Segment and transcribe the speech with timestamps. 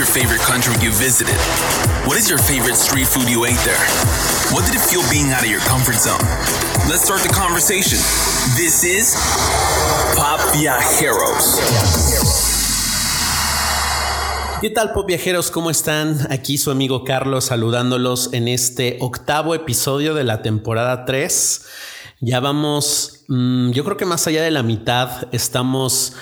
[0.00, 1.36] your favorite country you visited?
[2.08, 3.84] What is your favorite street food you ate there?
[4.48, 6.24] What did it feel being out of your comfort zone?
[6.88, 7.98] Let's start the conversation.
[8.56, 9.14] This is
[10.16, 11.60] Pop Viajeros.
[14.62, 15.50] ¿Qué tal, pop viajeros?
[15.50, 16.28] ¿Cómo están?
[16.30, 21.66] Aquí su amigo Carlos saludándolos en este octavo episodio de la temporada 3.
[22.20, 26.14] Ya vamos, mmm, yo creo que más allá de la mitad, estamos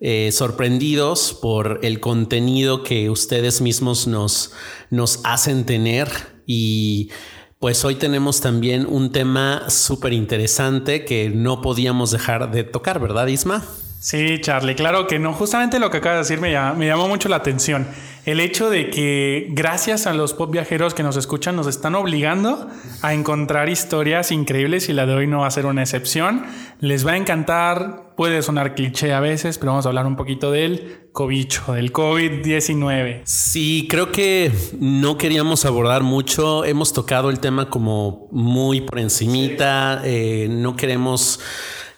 [0.00, 4.52] eh, sorprendidos por el contenido que ustedes mismos nos,
[4.90, 6.08] nos hacen tener
[6.46, 7.10] y
[7.58, 13.26] pues hoy tenemos también un tema súper interesante que no podíamos dejar de tocar, ¿verdad,
[13.28, 13.64] Isma?
[13.98, 15.32] Sí, Charlie, claro que no.
[15.32, 17.86] Justamente lo que acaba de decir me, me llamó mucho la atención.
[18.26, 22.68] El hecho de que gracias a los pop viajeros que nos escuchan nos están obligando
[23.00, 26.44] a encontrar historias increíbles y la de hoy no va a ser una excepción.
[26.80, 30.50] Les va a encantar, puede sonar cliché a veces, pero vamos a hablar un poquito
[30.50, 33.20] del cobicho, del COVID-19.
[33.22, 34.50] Sí, creo que
[34.80, 36.64] no queríamos abordar mucho.
[36.64, 40.02] Hemos tocado el tema como muy por encimita.
[40.04, 41.38] Eh, no queremos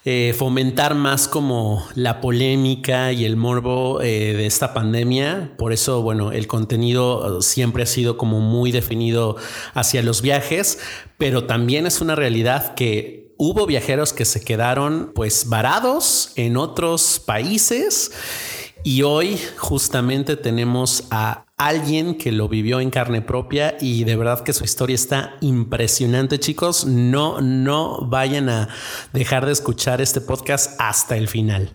[0.04, 5.54] eh, fomentar más como la polémica y el morbo eh, de esta pandemia.
[5.58, 9.36] Por eso, bueno, el contenido siempre ha sido como muy definido
[9.74, 10.78] hacia los viajes,
[11.18, 17.22] pero también es una realidad que hubo viajeros que se quedaron pues varados en otros
[17.24, 18.12] países.
[18.88, 24.42] Y hoy justamente tenemos a alguien que lo vivió en carne propia y de verdad
[24.42, 26.86] que su historia está impresionante, chicos.
[26.86, 28.70] No, no vayan a
[29.12, 31.70] dejar de escuchar este podcast hasta el final.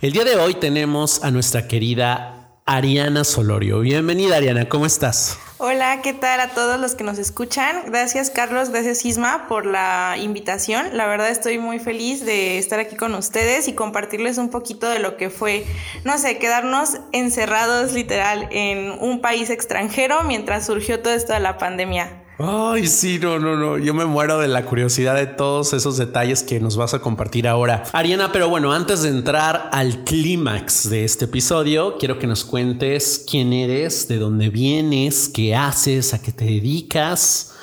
[0.00, 2.33] El día de hoy tenemos a nuestra querida
[2.66, 3.80] Ariana Solorio.
[3.80, 5.38] Bienvenida, Ariana, ¿cómo estás?
[5.58, 7.82] Hola, ¿qué tal a todos los que nos escuchan?
[7.86, 10.96] Gracias Carlos, gracias Isma por la invitación.
[10.96, 14.98] La verdad estoy muy feliz de estar aquí con ustedes y compartirles un poquito de
[14.98, 15.66] lo que fue,
[16.04, 21.58] no sé, quedarnos encerrados literal en un país extranjero mientras surgió todo esto de la
[21.58, 22.23] pandemia.
[22.38, 23.78] Ay, sí, no, no, no.
[23.78, 27.46] Yo me muero de la curiosidad de todos esos detalles que nos vas a compartir
[27.46, 27.84] ahora.
[27.92, 33.24] Ariana, pero bueno, antes de entrar al clímax de este episodio, quiero que nos cuentes
[33.30, 37.54] quién eres, de dónde vienes, qué haces, a qué te dedicas.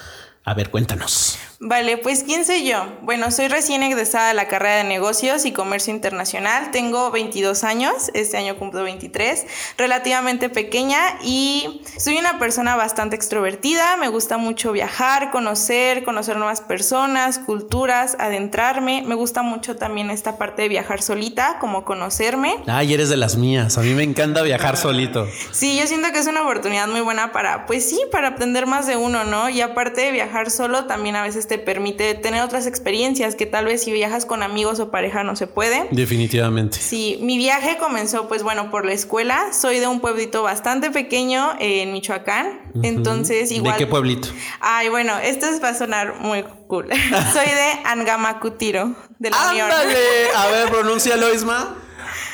[0.45, 1.50] A ver, cuéntanos.
[1.63, 2.91] Vale, pues ¿quién soy yo?
[3.03, 6.71] Bueno, soy recién egresada de la carrera de negocios y comercio internacional.
[6.71, 9.45] Tengo 22 años, este año cumplo 23,
[9.77, 13.95] relativamente pequeña y soy una persona bastante extrovertida.
[13.97, 19.03] Me gusta mucho viajar, conocer, conocer nuevas personas, culturas, adentrarme.
[19.05, 22.55] Me gusta mucho también esta parte de viajar solita, como conocerme.
[22.65, 23.77] Ay, eres de las mías.
[23.77, 25.27] A mí me encanta viajar solito.
[25.51, 28.87] Sí, yo siento que es una oportunidad muy buena para, pues sí, para aprender más
[28.87, 29.47] de uno, ¿no?
[29.47, 33.65] Y aparte de viajar solo, también a veces te permite tener otras experiencias que tal
[33.65, 35.85] vez si viajas con amigos o pareja no se puede.
[35.91, 36.77] Definitivamente.
[36.79, 39.51] Sí, mi viaje comenzó pues bueno por la escuela.
[39.51, 42.61] Soy de un pueblito bastante pequeño en Michoacán.
[42.73, 42.87] Uh -huh.
[42.87, 43.73] Entonces igual...
[43.73, 44.29] ¿De qué pueblito?
[44.61, 46.87] Ay, bueno, esto va a sonar muy cool.
[47.33, 49.87] Soy de Angamacutiro, de la ¡Ándale!
[49.87, 49.97] Unión.
[50.37, 51.75] A ver, pronúncialo, Isma.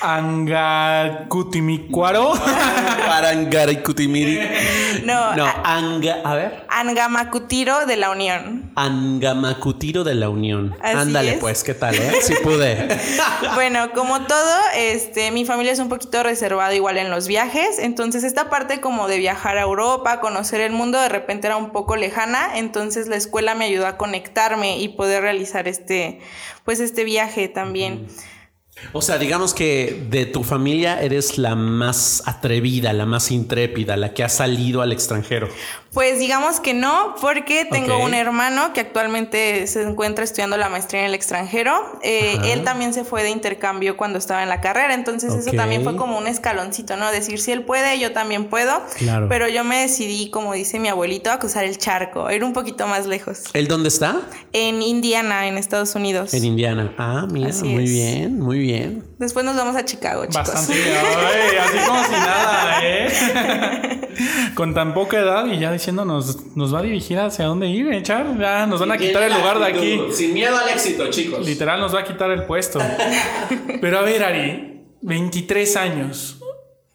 [0.01, 2.33] Angacutimicuaro.
[3.09, 4.39] Arangarikutimiri.
[5.07, 6.65] No, No, a- anga, a ver.
[6.69, 8.71] Angamacutiro de la Unión.
[8.75, 10.75] Angamacutiro de la Unión.
[10.81, 11.39] Así Ándale, es.
[11.39, 12.11] pues, ¿qué tal, eh?
[12.21, 12.87] Sí pude.
[13.55, 18.23] Bueno, como todo, este, mi familia es un poquito reservada igual en los viajes, entonces
[18.23, 21.95] esta parte como de viajar a Europa, conocer el mundo, de repente era un poco
[21.95, 26.19] lejana, entonces la escuela me ayudó a conectarme y poder realizar este,
[26.65, 28.07] pues este viaje también.
[28.93, 34.13] O sea, digamos que de tu familia eres la más atrevida, la más intrépida, la
[34.13, 35.49] que ha salido al extranjero.
[35.97, 40.99] Pues digamos que no, porque tengo un hermano que actualmente se encuentra estudiando la maestría
[40.99, 41.73] en el extranjero.
[42.03, 45.83] Eh, él también se fue de intercambio cuando estaba en la carrera, entonces eso también
[45.83, 47.09] fue como un escaloncito, ¿no?
[47.11, 48.79] Decir si él puede, yo también puedo.
[48.95, 49.27] Claro.
[49.27, 52.53] Pero yo me decidí, como dice mi abuelito, a cruzar el charco, a ir un
[52.53, 53.45] poquito más lejos.
[53.53, 54.21] ¿El dónde está?
[54.53, 56.31] En Indiana, en Estados Unidos.
[56.35, 56.93] En Indiana.
[56.99, 57.89] Ah, mira, Así muy es.
[57.89, 59.03] bien, muy bien.
[59.17, 60.47] Después nos vamos a Chicago, chicos.
[60.47, 60.75] Bastante.
[60.75, 64.03] Ay, así como si nada, ¿eh?
[64.55, 68.03] Con tan poca edad y ya diciéndonos, nos va a dirigir hacia dónde ir, ¿eh,
[68.03, 68.37] Char?
[68.37, 70.01] Ya nos van a quitar el lugar de aquí.
[70.11, 71.45] Sin miedo al éxito, chicos.
[71.45, 72.79] Literal nos va a quitar el puesto.
[73.81, 76.39] Pero a ver, Ari, 23 años.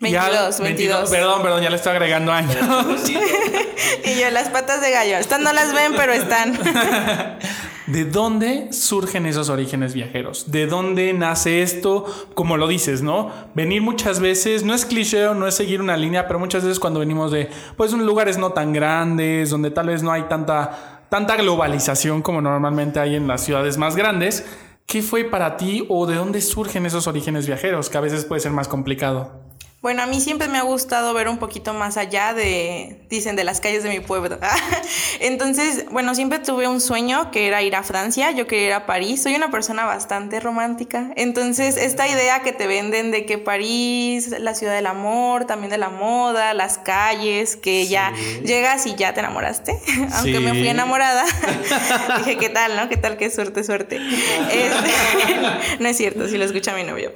[0.01, 1.11] 22, 22.
[1.11, 2.57] Perdón, perdón, ya le estoy agregando años.
[4.05, 5.17] y yo, las patas de gallo.
[5.17, 6.59] Estas no las ven, pero están.
[7.87, 10.53] ¿De dónde surgen esos orígenes viajeros?
[10.53, 12.05] ¿De dónde nace esto?
[12.35, 13.31] Como lo dices, ¿no?
[13.55, 17.01] Venir muchas veces, no es cliché no es seguir una línea, pero muchas veces cuando
[17.01, 22.23] venimos de, pues, lugares no tan grandes, donde tal vez no hay tanta, tanta globalización
[22.23, 24.47] como normalmente hay en las ciudades más grandes,
[24.87, 27.91] ¿qué fue para ti o de dónde surgen esos orígenes viajeros?
[27.91, 29.43] Que a veces puede ser más complicado.
[29.83, 33.43] Bueno, a mí siempre me ha gustado ver un poquito más allá de, dicen, de
[33.43, 34.39] las calles de mi pueblo.
[35.21, 38.87] Entonces, bueno, siempre tuve un sueño que era ir a Francia, yo quería ir a
[38.87, 41.11] París, soy una persona bastante romántica.
[41.17, 45.79] Entonces, esta idea que te venden de que París, la ciudad del amor, también de
[45.79, 48.13] la moda, las calles, que ya
[48.45, 49.77] llegas y ya te enamoraste,
[50.13, 51.25] aunque me fui enamorada,
[52.19, 52.89] dije, ¿qué tal, no?
[52.89, 53.17] ¿Qué tal?
[53.17, 53.97] Qué suerte, suerte.
[53.97, 57.13] Este, no es cierto, si lo escucha mi novio.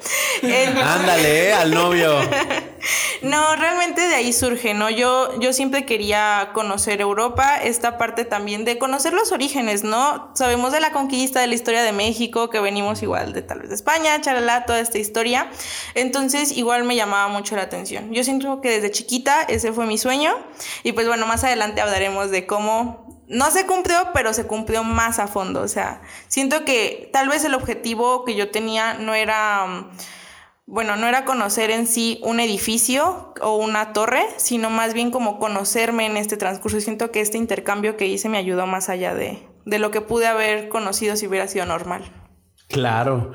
[0.82, 2.18] Ándale, al novio.
[3.22, 4.90] No, realmente de ahí surge, ¿no?
[4.90, 10.30] Yo, yo siempre quería conocer Europa, esta parte también de conocer los orígenes, ¿no?
[10.34, 13.70] Sabemos de la conquista, de la historia de México, que venimos igual de tal vez
[13.70, 15.50] de España, charalá, toda esta historia.
[15.94, 18.12] Entonces, igual me llamaba mucho la atención.
[18.12, 20.36] Yo siento que desde chiquita ese fue mi sueño.
[20.82, 25.18] Y pues bueno, más adelante hablaremos de cómo no se cumplió, pero se cumplió más
[25.18, 25.62] a fondo.
[25.62, 29.88] O sea, siento que tal vez el objetivo que yo tenía no era
[30.66, 35.38] bueno, no era conocer en sí un edificio o una torre, sino más bien como
[35.38, 36.80] conocerme en este transcurso.
[36.80, 40.26] Siento que este intercambio que hice me ayudó más allá de, de lo que pude
[40.26, 42.02] haber conocido si hubiera sido normal.
[42.68, 43.32] Claro.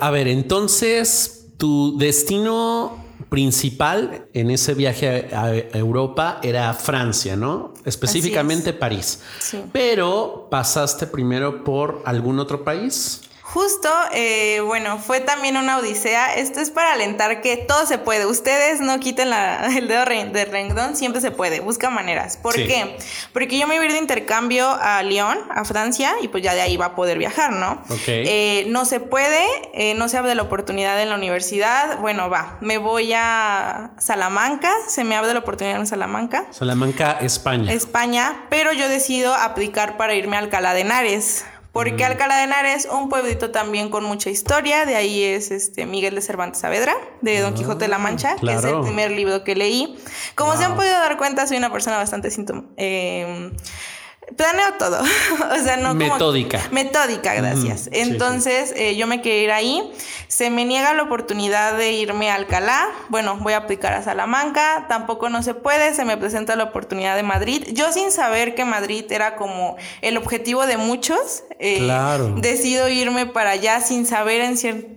[0.00, 7.74] A ver, entonces tu destino principal en ese viaje a Europa era Francia, ¿no?
[7.84, 9.22] Específicamente París.
[9.38, 9.62] Sí.
[9.72, 13.22] Pero pasaste primero por algún otro país.
[13.52, 16.36] Justo, eh, bueno, fue también una odisea.
[16.36, 18.24] Esto es para alentar que todo se puede.
[18.24, 19.30] Ustedes no quiten
[19.76, 21.60] el dedo de renglón, siempre se puede.
[21.60, 22.38] Busca maneras.
[22.38, 22.96] ¿Por qué?
[23.34, 26.54] Porque yo me voy a ir de intercambio a Lyon, a Francia, y pues ya
[26.54, 27.82] de ahí va a poder viajar, ¿no?
[28.06, 29.44] Eh, no se puede,
[29.74, 31.98] eh, no se abre la oportunidad en la universidad.
[31.98, 36.46] Bueno, va, me voy a Salamanca, se me abre la oportunidad en Salamanca.
[36.52, 37.70] Salamanca, España.
[37.70, 41.44] España, pero yo decido aplicar para irme a Alcalá de Henares.
[41.72, 46.14] Porque Alcalá de Henares, un pueblito también con mucha historia, de ahí es este Miguel
[46.14, 49.54] de Cervantes Saavedra, de Don Quijote de la Mancha, que es el primer libro que
[49.54, 49.98] leí.
[50.34, 52.64] Como se han podido dar cuenta, soy una persona bastante síntoma.
[52.76, 53.50] Eh,
[54.36, 55.00] planeo todo.
[55.52, 56.60] o sea, no Metódica.
[56.70, 57.88] Metódica, gracias.
[57.92, 59.92] Entonces, eh, yo me quería ir ahí.
[60.28, 62.88] Se me niega la oportunidad de irme a Alcalá.
[63.08, 64.86] Bueno, voy a aplicar a Salamanca.
[64.88, 65.94] Tampoco no se puede.
[65.94, 67.64] Se me presenta la oportunidad de Madrid.
[67.72, 71.44] Yo sin saber que Madrid era como el objetivo de muchos.
[71.58, 72.34] Eh, claro.
[72.38, 74.52] Decido irme para allá sin saber en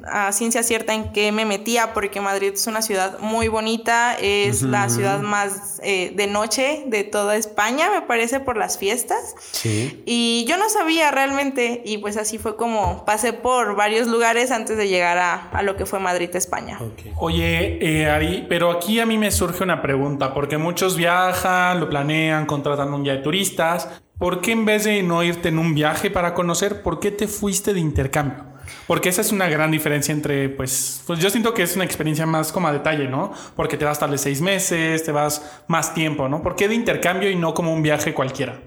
[0.08, 4.16] a ciencia cierta en qué me metía, porque Madrid es una ciudad muy bonita.
[4.20, 9.15] Es la ciudad más eh, de noche de toda España, me parece, por las fiestas.
[9.52, 10.04] Sí.
[10.06, 14.78] Y yo no sabía realmente, y pues así fue como pasé por varios lugares antes
[14.78, 16.80] de llegar a, a lo que fue Madrid, España.
[17.18, 21.90] Oye, eh, Ari, pero aquí a mí me surge una pregunta, porque muchos viajan, lo
[21.90, 23.88] planean, contratan un guía de turistas.
[24.18, 27.28] ¿Por qué en vez de no irte en un viaje para conocer, por qué te
[27.28, 28.56] fuiste de intercambio?
[28.88, 32.26] Porque esa es una gran diferencia entre, pues, pues yo siento que es una experiencia
[32.26, 33.32] más como a detalle, ¿no?
[33.56, 36.42] Porque te vas tal vez seis meses, te vas más tiempo, ¿no?
[36.42, 38.60] ¿Por qué de intercambio y no como un viaje cualquiera?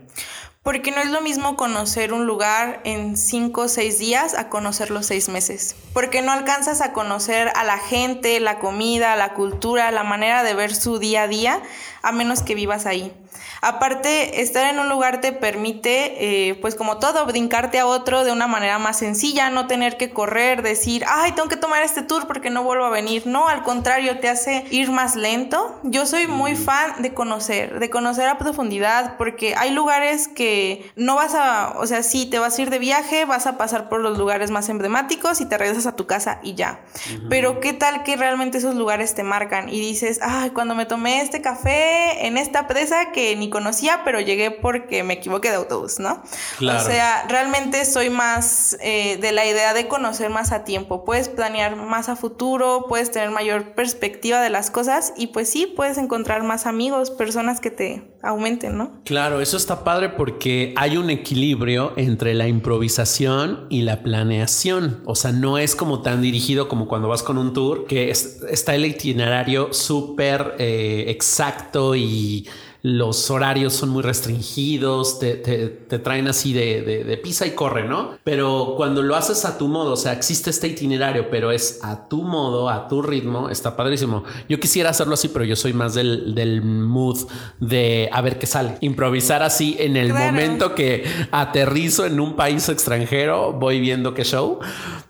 [0.62, 5.02] Porque no es lo mismo conocer un lugar en cinco o seis días a conocerlo
[5.02, 5.76] seis meses.
[5.94, 10.54] Porque no alcanzas a conocer a la gente, la comida, la cultura, la manera de
[10.54, 11.62] ver su día a día,
[12.02, 13.12] a menos que vivas ahí.
[13.60, 18.32] Aparte, estar en un lugar te permite, eh, pues como todo, brincarte a otro de
[18.32, 22.26] una manera más sencilla, no tener que correr, decir, ay, tengo que tomar este tour
[22.26, 23.26] porque no vuelvo a venir.
[23.26, 25.80] No, al contrario, te hace ir más lento.
[25.82, 31.16] Yo soy muy fan de conocer, de conocer a profundidad, porque hay lugares que no
[31.16, 34.00] vas a, o sea, sí, te vas a ir de viaje, vas a pasar por
[34.00, 36.80] los lugares más emblemáticos y te regresas a tu casa y ya.
[37.28, 41.20] Pero qué tal que realmente esos lugares te marcan y dices, ay, cuando me tomé
[41.20, 45.98] este café en esta presa que ni conocía, pero llegué porque me equivoqué de autobús,
[45.98, 46.22] ¿no?
[46.58, 46.80] Claro.
[46.80, 51.04] O sea, realmente soy más eh, de la idea de conocer más a tiempo.
[51.04, 55.66] Puedes planear más a futuro, puedes tener mayor perspectiva de las cosas y pues sí,
[55.66, 59.00] puedes encontrar más amigos, personas que te aumenten, ¿no?
[59.04, 65.02] Claro, eso está padre porque hay un equilibrio entre la improvisación y la planeación.
[65.04, 68.42] O sea, no es como tan dirigido como cuando vas con un tour, que es,
[68.48, 72.48] está el itinerario súper eh, exacto y
[72.82, 77.50] los horarios son muy restringidos, te, te, te traen así de, de, de, pisa y
[77.50, 78.12] corre, ¿no?
[78.22, 82.08] Pero cuando lo haces a tu modo, o sea, existe este itinerario, pero es a
[82.08, 84.22] tu modo, a tu ritmo, está padrísimo.
[84.48, 87.26] Yo quisiera hacerlo así, pero yo soy más del, del mood
[87.58, 88.76] de a ver qué sale.
[88.80, 90.26] Improvisar así en el claro.
[90.26, 94.60] momento que aterrizo en un país extranjero, voy viendo qué show.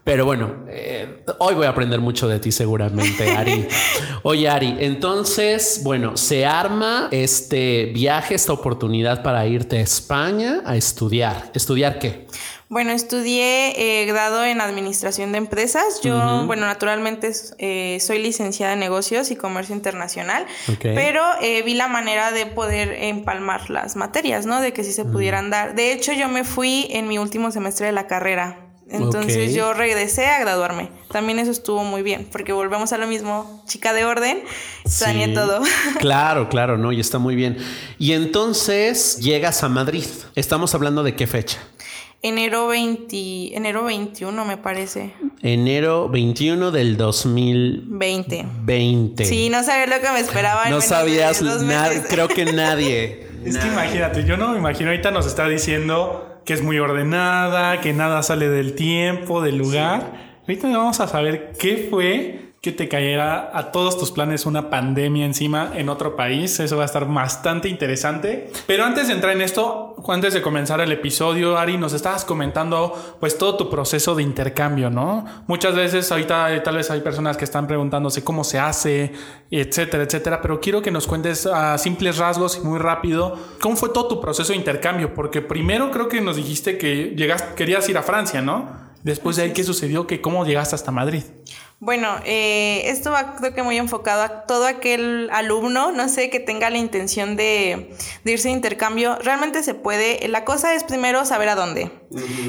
[0.05, 3.69] Pero bueno, eh, hoy voy a aprender mucho de ti seguramente, Ari.
[4.23, 7.58] Oye, Ari, entonces, bueno, se arma este
[7.95, 11.51] viaje, esta oportunidad para irte a España a estudiar.
[11.55, 12.27] ¿Estudiar qué?
[12.71, 16.03] Bueno, estudié eh, grado en administración de empresas.
[16.03, 20.47] Yo, bueno, naturalmente eh, soy licenciada en negocios y comercio internacional,
[20.83, 24.61] pero eh, vi la manera de poder empalmar las materias, ¿no?
[24.61, 25.75] De que sí se pudieran dar.
[25.75, 28.68] De hecho, yo me fui en mi último semestre de la carrera.
[28.91, 30.91] Entonces yo regresé a graduarme.
[31.11, 34.41] También eso estuvo muy bien, porque volvemos a lo mismo, chica de orden,
[34.87, 35.61] saneé todo.
[35.99, 37.59] Claro, claro, no, y está muy bien.
[37.99, 40.05] Y entonces llegas a Madrid.
[40.35, 41.59] Estamos hablando de qué fecha?
[42.21, 45.15] Enero 20, enero 21 me parece.
[45.41, 48.47] Enero 21 del 2020.
[48.63, 49.25] 20.
[49.25, 50.69] Sí, no sabía lo que me esperaba.
[50.69, 51.43] No sabías
[52.09, 53.29] creo que nadie.
[53.45, 57.83] es que imagínate, yo no me imagino, ahorita nos está diciendo que es muy ordenada,
[57.83, 60.15] que nada sale del tiempo, del lugar.
[60.41, 65.25] Ahorita vamos a saber qué fue que te cayera a todos tus planes una pandemia
[65.25, 66.59] encima en otro país.
[66.59, 68.51] Eso va a estar bastante interesante.
[68.67, 73.17] Pero antes de entrar en esto, antes de comenzar el episodio, Ari, nos estabas comentando
[73.21, 75.25] pues todo tu proceso de intercambio, ¿no?
[75.47, 79.13] Muchas veces ahorita tal vez hay personas que están preguntándose cómo se hace,
[79.53, 83.91] etcétera, etcétera, pero quiero que nos cuentes a simples rasgos y muy rápido cómo fue
[83.91, 87.99] todo tu proceso de intercambio, porque primero creo que nos dijiste que llegaste, querías ir
[87.99, 88.88] a Francia, ¿no?
[89.03, 90.07] Después de ahí, ¿qué sucedió?
[90.07, 91.23] Que ¿Cómo llegaste hasta Madrid?
[91.81, 96.41] Bueno, eh, esto va creo que muy enfocado a todo aquel alumno, no sé, que
[96.41, 99.17] tenga la intención de, irse de intercambio.
[99.23, 100.27] Realmente se puede.
[100.27, 101.93] La cosa es primero saber a dónde.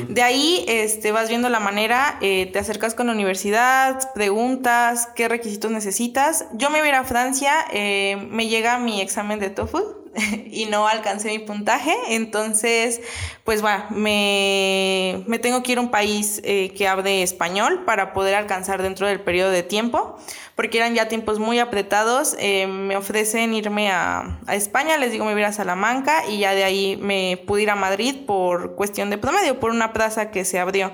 [0.10, 5.28] De ahí este, vas viendo la manera, eh, te acercas con la universidad, preguntas qué
[5.28, 6.46] requisitos necesitas.
[6.54, 9.99] Yo me voy a ir a Francia, eh, me llega mi examen de TOEFL
[10.52, 13.02] y no alcancé mi puntaje, entonces
[13.44, 18.14] pues va, me, me, tengo que ir a un país eh, que hable español para
[18.14, 20.18] poder alcanzar dentro del periodo de tiempo
[20.60, 22.36] porque eran ya tiempos muy apretados.
[22.38, 26.66] Eh, me ofrecen irme a, España, les digo me voy a Salamanca y ya de
[26.66, 30.60] ahí me pude ir a Madrid por cuestión de promedio, por una plaza que se
[30.60, 30.92] abrió.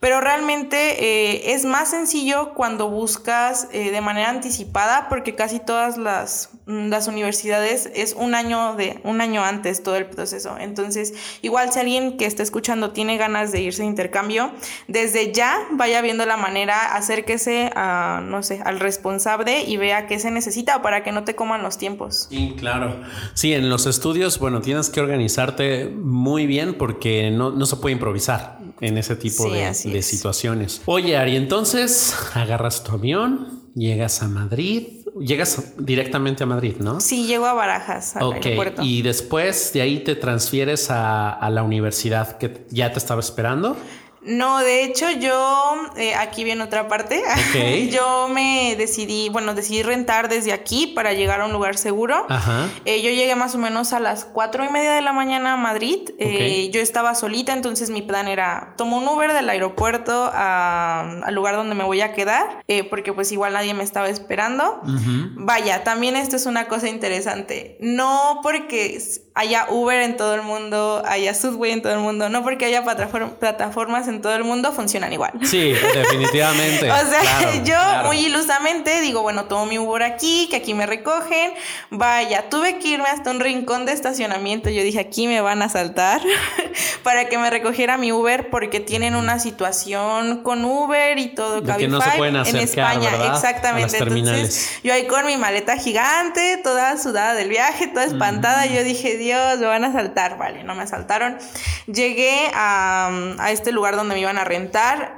[0.00, 5.96] Pero realmente eh, es más sencillo cuando buscas eh, de manera anticipada porque casi todas
[5.96, 10.58] las, mm, las universidades es un año, de, un año antes todo el proceso.
[10.60, 14.52] Entonces, igual si alguien que está escuchando tiene ganas de irse de intercambio,
[14.88, 20.06] desde ya vaya viendo la manera, acérquese a, no sé, al responsable responsable y vea
[20.06, 22.26] qué se necesita para que no te coman los tiempos.
[22.28, 23.00] Sí, claro.
[23.34, 28.58] Sí, en los estudios, bueno, tienes que organizarte muy bien porque no, se puede improvisar
[28.80, 30.82] en ese tipo de, situaciones.
[30.86, 34.88] Oye, Ari, entonces agarras tu avión, llegas a Madrid,
[35.20, 37.00] llegas directamente a Madrid, ¿no?
[37.00, 38.82] Sí, llego a Barajas, al aeropuerto.
[38.82, 43.76] Y después de ahí te transfieres a, a la universidad que ya te estaba esperando.
[44.26, 47.22] No, de hecho yo, eh, aquí viene otra parte,
[47.90, 52.26] yo me decidí, bueno, decidí rentar desde aquí para llegar a un lugar seguro.
[52.28, 52.68] Ajá.
[52.84, 55.56] Eh, yo llegué más o menos a las cuatro y media de la mañana a
[55.56, 56.10] Madrid.
[56.18, 61.54] Eh, yo estaba solita, entonces mi plan era, tomo un Uber del aeropuerto al lugar
[61.56, 64.80] donde me voy a quedar, porque pues igual nadie me estaba esperando.
[65.36, 67.78] Vaya, también esto es una cosa interesante.
[67.80, 68.98] No porque
[69.36, 72.82] haya Uber en todo el mundo, haya Subway en todo el mundo, no porque haya
[72.84, 75.32] plataformas en todo el mundo, funcionan igual.
[75.44, 76.90] Sí, definitivamente.
[76.90, 77.76] o sea, yo
[78.06, 81.52] muy ilusamente digo, bueno, tomo mi Uber aquí, que aquí me recogen,
[81.90, 85.68] vaya, tuve que irme hasta un rincón de estacionamiento, yo dije, aquí me van a
[85.68, 86.22] saltar,
[87.02, 91.88] para que me recogiera mi Uber, porque tienen una situación con Uber y todo, que
[91.88, 93.98] no se pueden acercar, en España, exactamente.
[93.98, 99.25] Entonces, yo ahí con mi maleta gigante, toda sudada del viaje, toda espantada, yo dije,
[99.26, 100.38] Dios, me van a asaltar.
[100.38, 101.36] Vale, no me asaltaron.
[101.86, 105.15] Llegué a, a este lugar donde me iban a rentar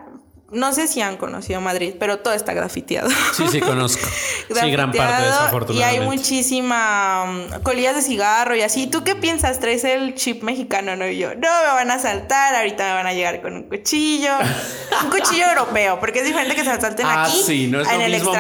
[0.50, 3.10] no sé si han conocido Madrid, pero todo está grafiteado.
[3.36, 4.06] Sí, sí, conozco.
[4.48, 5.74] sí, gran parte desafortunadamente.
[5.74, 8.86] Y hay muchísima um, colillas de cigarro y así.
[8.86, 9.60] ¿Tú qué piensas?
[9.60, 10.96] ¿Traes el chip mexicano?
[10.96, 13.62] No, y yo, no, me van a saltar, ahorita me van a llegar con un
[13.64, 14.30] cuchillo.
[15.04, 17.42] un cuchillo europeo, porque es diferente que se asalten ah, aquí.
[17.44, 18.34] sí, no es lo mismo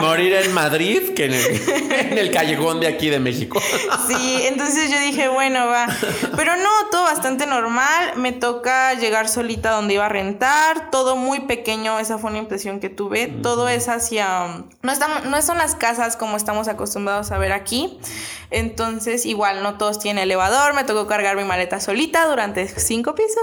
[0.00, 3.60] morir, en Madrid que en el, en el callejón de aquí de México.
[4.08, 5.86] sí, entonces yo dije, bueno, va.
[6.36, 8.14] Pero no, todo bastante normal.
[8.16, 12.80] Me toca llegar solita donde iba a rentar, todo muy pequeño, esa fue una impresión
[12.80, 13.26] que tuve.
[13.26, 14.64] Todo es hacia...
[14.82, 17.98] No, estamos, no son las casas como estamos acostumbrados a ver aquí.
[18.50, 20.74] Entonces, igual, no todos tienen elevador.
[20.74, 23.42] Me tocó cargar mi maleta solita durante cinco pisos.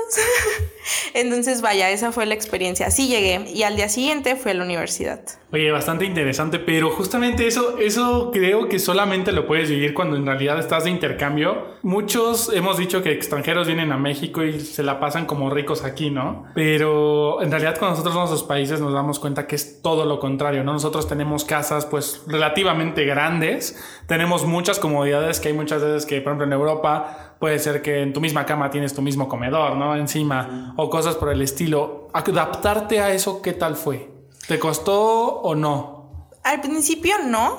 [1.14, 2.88] Entonces, vaya, esa fue la experiencia.
[2.88, 3.46] Así llegué.
[3.52, 5.22] Y al día siguiente fui a la universidad.
[5.52, 10.26] Oye, bastante interesante, pero justamente eso, eso creo que solamente lo puedes vivir cuando en
[10.26, 11.76] realidad estás de intercambio.
[11.82, 16.12] Muchos hemos dicho que extranjeros vienen a México y se la pasan como ricos aquí,
[16.12, 16.46] ¿no?
[16.54, 20.06] Pero en realidad cuando nosotros vamos a los países nos damos cuenta que es todo
[20.06, 20.72] lo contrario, ¿no?
[20.72, 23.78] Nosotros tenemos casas pues relativamente grandes,
[24.08, 28.02] tenemos muchas comodidades que hay muchas veces que, por ejemplo, en Europa puede ser que
[28.02, 29.98] en tu misma cama tienes tu mismo comedor, ¿no?
[29.98, 32.08] Encima, o cosas por el estilo.
[32.14, 34.10] Adaptarte a eso, ¿qué tal fue?
[34.48, 36.30] ¿Te costó o no?
[36.46, 37.58] Al principio no,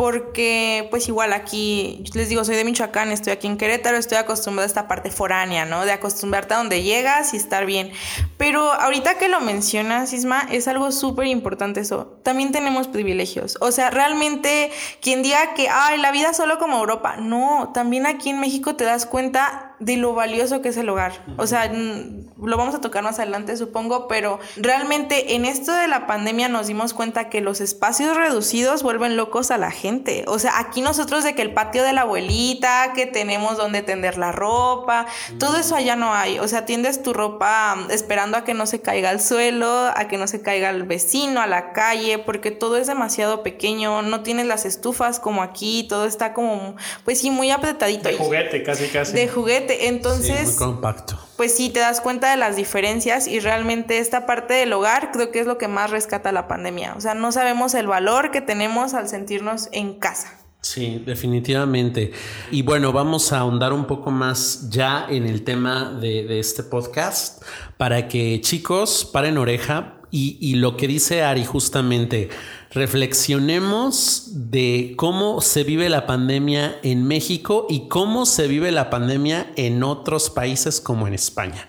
[0.00, 4.64] porque pues igual aquí, les digo, soy de Michoacán, estoy aquí en Querétaro, estoy acostumbrada
[4.64, 5.84] a esta parte foránea, ¿no?
[5.84, 7.92] De acostumbrarte a donde llegas y estar bien.
[8.38, 12.18] Pero ahorita que lo mencionas, Isma, es algo súper importante eso.
[12.22, 13.58] También tenemos privilegios.
[13.60, 14.70] O sea, realmente
[15.02, 18.84] quien diga que, ay, la vida solo como Europa, no, también aquí en México te
[18.84, 21.24] das cuenta de lo valioso que es el hogar.
[21.38, 26.06] O sea, lo vamos a tocar más adelante, supongo, pero realmente en esto de la
[26.06, 30.24] pandemia nos dimos cuenta que los espacios reducidos vuelven locos a la gente.
[30.28, 34.18] O sea, aquí nosotros de que el patio de la abuelita, que tenemos donde tender
[34.18, 35.06] la ropa,
[35.38, 36.38] todo eso allá no hay.
[36.38, 40.18] O sea, tiendes tu ropa esperando a que no se caiga al suelo, a que
[40.18, 44.46] no se caiga al vecino, a la calle, porque todo es demasiado pequeño, no tienes
[44.46, 48.10] las estufas como aquí, todo está como, pues sí, muy apretadito.
[48.10, 49.14] De juguete, casi, casi.
[49.14, 51.18] De juguete entonces, compacto.
[51.36, 55.30] Pues sí, te das cuenta de las diferencias y realmente esta parte del hogar creo
[55.30, 56.94] que es lo que más rescata la pandemia.
[56.96, 60.36] O sea, no sabemos el valor que tenemos al sentirnos en casa.
[60.60, 62.12] Sí, definitivamente.
[62.50, 66.62] Y bueno, vamos a ahondar un poco más ya en el tema de, de este
[66.62, 67.42] podcast
[67.78, 72.28] para que chicos paren oreja y, y lo que dice Ari justamente,
[72.70, 79.50] reflexionemos de cómo se vive la pandemia en México y cómo se vive la pandemia
[79.56, 81.68] en otros países como en España.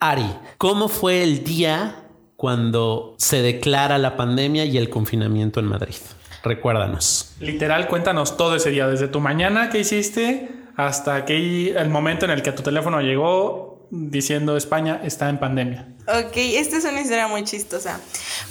[0.00, 0.26] Ari,
[0.58, 2.04] ¿cómo fue el día
[2.36, 5.94] cuando se declara la pandemia y el confinamiento en Madrid?
[6.42, 7.36] Recuérdanos.
[7.38, 12.42] Literal, cuéntanos todo ese día, desde tu mañana que hiciste hasta el momento en el
[12.42, 15.88] que tu teléfono llegó diciendo España está en pandemia.
[16.18, 18.00] Ok, esta es una historia muy chistosa.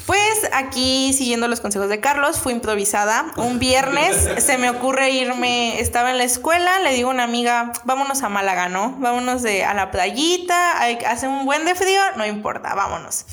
[0.06, 3.34] Pues aquí, siguiendo los consejos de Carlos, fui improvisada.
[3.36, 7.74] Un viernes se me ocurre irme, estaba en la escuela, le digo a una amiga,
[7.84, 8.96] vámonos a Málaga, ¿no?
[9.00, 13.26] Vámonos de, a la playita, hace un buen de frío, no importa, vámonos.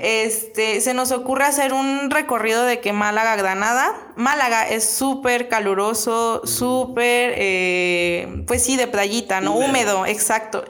[0.00, 3.94] Este, se nos ocurre hacer un recorrido de que Málaga, Granada.
[4.16, 9.54] Málaga es súper caluroso, súper, eh, pues sí, de playita, ¿no?
[9.54, 10.64] Húmedo, exacto.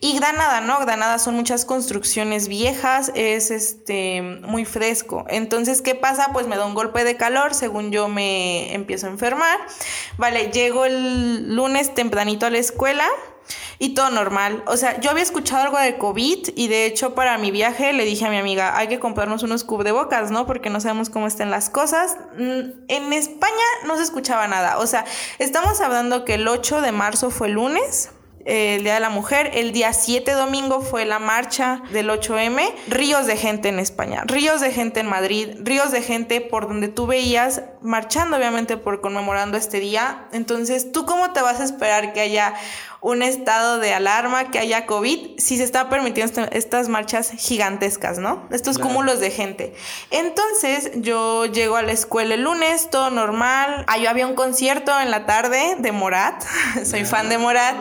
[0.00, 0.78] Y Granada, ¿no?
[0.80, 5.24] Granada son muchas construcciones viejas, es este muy fresco.
[5.28, 6.30] Entonces, ¿qué pasa?
[6.32, 9.58] Pues me da un golpe de calor, según yo me empiezo a enfermar.
[10.18, 13.06] Vale, llego el lunes tempranito a la escuela
[13.78, 14.62] y todo normal.
[14.66, 18.04] O sea, yo había escuchado algo de COVID y de hecho para mi viaje le
[18.04, 20.46] dije a mi amiga, hay que comprarnos unos cubrebocas, ¿no?
[20.46, 22.16] Porque no sabemos cómo están las cosas.
[22.36, 24.78] Mm, en España no se escuchaba nada.
[24.78, 25.04] O sea,
[25.38, 28.10] estamos hablando que el 8 de marzo fue lunes
[28.46, 29.50] el Día de la Mujer.
[29.54, 32.72] El día 7 domingo fue la marcha del 8M.
[32.88, 36.88] Ríos de gente en España, ríos de gente en Madrid, ríos de gente por donde
[36.88, 40.28] tú veías marchando, obviamente, por conmemorando este día.
[40.32, 42.54] Entonces, ¿tú cómo te vas a esperar que haya
[43.06, 48.48] un estado de alarma, que haya COVID, si se está permitiendo estas marchas gigantescas, ¿no?
[48.50, 49.74] Estos cúmulos de gente.
[50.10, 53.84] Entonces yo llego a la escuela el lunes, todo normal.
[53.86, 56.42] Ahí había un concierto en la tarde de Morat,
[56.84, 57.76] soy fan de Morat.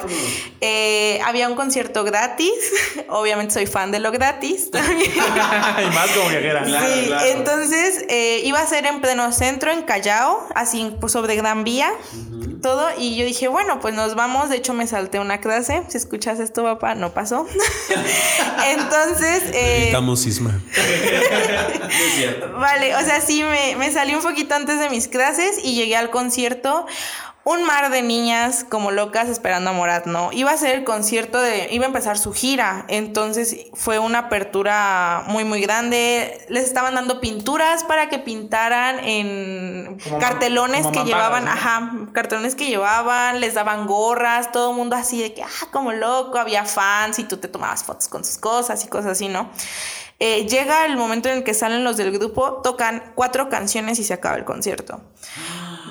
[0.61, 2.53] Eh, había un concierto gratis,
[3.09, 5.11] obviamente soy fan de lo gratis también.
[5.11, 6.65] y más como viajera.
[6.65, 11.63] Sí, entonces eh, iba a ser en pleno centro, en Callao, así pues, sobre Gran
[11.63, 11.91] Vía
[12.61, 12.87] todo.
[12.97, 14.49] Y yo dije, bueno, pues nos vamos.
[14.49, 15.83] De hecho, me salté una clase.
[15.87, 17.45] Si escuchas esto, papá, no pasó.
[18.67, 19.43] Entonces.
[19.53, 19.93] Eh,
[20.25, 20.51] Isma.
[22.59, 25.95] vale, o sea, sí, me, me salí un poquito antes de mis clases y llegué
[25.95, 26.85] al concierto
[27.45, 30.31] un mar de niñas como locas esperando a Morat, ¿no?
[30.31, 35.23] Iba a ser el concierto de, iba a empezar su gira, entonces fue una apertura
[35.27, 36.43] muy, muy grande.
[36.49, 43.39] Les estaban dando pinturas para que pintaran en cartelones que llevaban, ajá, cartelones que llevaban,
[43.39, 47.25] les daban gorras, todo el mundo así de que, ah, como loco, había fans y
[47.25, 49.51] tú te tomabas fotos con sus cosas y cosas así, ¿no?
[50.17, 54.03] Eh, llega el momento en el que salen los del grupo, tocan cuatro canciones y
[54.03, 54.99] se acaba el concierto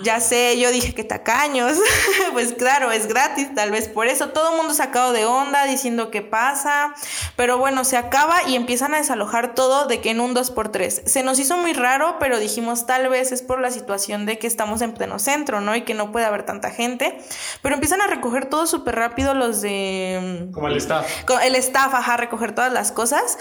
[0.04, 1.78] ya sé, yo dije que tacaños,
[2.32, 6.10] pues claro, es gratis, tal vez por eso todo el mundo sacado de onda diciendo
[6.10, 6.94] qué pasa,
[7.36, 11.06] pero bueno, se acaba y empiezan a desalojar todo de que en un 2x3.
[11.06, 14.46] Se nos hizo muy raro, pero dijimos tal vez es por la situación de que
[14.46, 15.74] estamos en pleno centro, ¿no?
[15.74, 17.18] Y que no puede haber tanta gente,
[17.62, 20.48] pero empiezan a recoger todo súper rápido los de...
[20.52, 21.06] Como el staff.
[21.42, 23.38] El staff, ajá, recoger todas las cosas.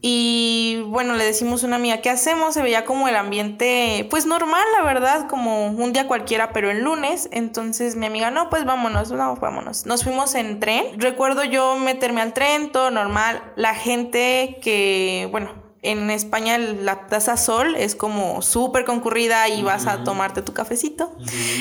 [0.00, 2.54] Y bueno, le decimos a una amiga, ¿qué hacemos?
[2.54, 6.82] Se veía como el ambiente, pues normal, la verdad, como un día cualquiera, pero el
[6.82, 7.28] lunes.
[7.32, 9.86] Entonces mi amiga, no, pues vámonos, vamos, vámonos.
[9.86, 11.00] Nos fuimos en tren.
[11.00, 13.42] Recuerdo yo meterme al tren, todo normal.
[13.56, 15.50] La gente que, bueno,
[15.82, 21.16] en España la Plaza Sol es como súper concurrida y vas a tomarte tu cafecito.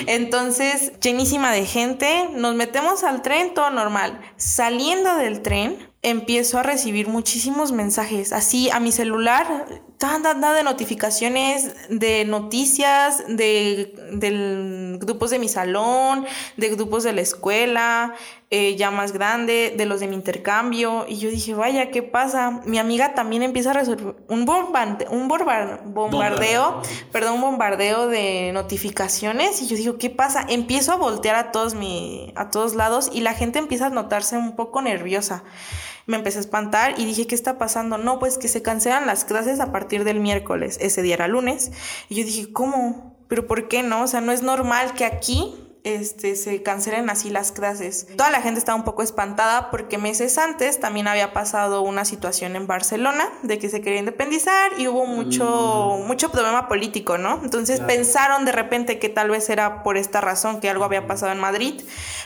[0.08, 4.20] Entonces, llenísima de gente, nos metemos al tren, todo normal.
[4.36, 9.68] Saliendo del tren, empiezo a recibir muchísimos mensajes, así a mi celular,
[9.98, 18.14] tanta de notificaciones, de noticias, de, grupos de mi salón, de grupos de la escuela,
[18.52, 21.06] eh, ya más grande, de los de mi intercambio.
[21.08, 22.62] Y yo dije, vaya, ¿qué pasa?
[22.66, 26.82] Mi amiga también empieza a resolver un, bombardeo, un bombardeo,
[27.12, 29.62] perdón, un bombardeo de notificaciones.
[29.64, 30.46] Y yo digo, ¿qué pasa?
[30.48, 34.38] Empiezo a voltear a todos, mi, a todos lados y la gente empieza a notarse
[34.38, 35.44] un poco nerviosa
[36.08, 37.98] me empecé a espantar y dije, ¿qué está pasando?
[37.98, 40.78] No, pues que se cancelan las clases a partir del miércoles.
[40.82, 41.72] Ese día era lunes.
[42.10, 43.18] Y yo dije, ¿cómo?
[43.28, 44.04] ¿Pero por qué no?
[44.04, 48.08] O sea, no es normal que aquí este, se cancelen así las clases.
[48.16, 52.56] Toda la gente estaba un poco espantada porque meses antes también había pasado una situación
[52.56, 56.08] en Barcelona de que se quería independizar y hubo mucho, mm.
[56.08, 57.40] mucho problema político, ¿no?
[57.44, 61.32] Entonces pensaron de repente que tal vez era por esta razón que algo había pasado
[61.32, 61.82] en Madrid,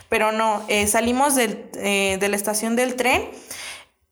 [0.10, 3.30] pero no, eh, salimos del, eh, de la estación del tren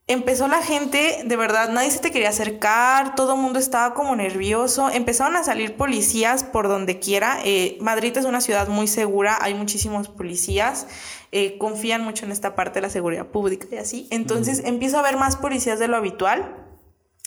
[0.09, 4.15] empezó la gente, de verdad, nadie se te quería acercar, todo el mundo estaba como
[4.15, 7.37] nervioso, empezaron a salir policías por donde quiera.
[7.45, 10.87] Eh, Madrid es una ciudad muy segura, hay muchísimos policías,
[11.31, 14.07] eh, confían mucho en esta parte de la seguridad pública y así.
[14.09, 16.55] Entonces empiezo a ver más policías de lo habitual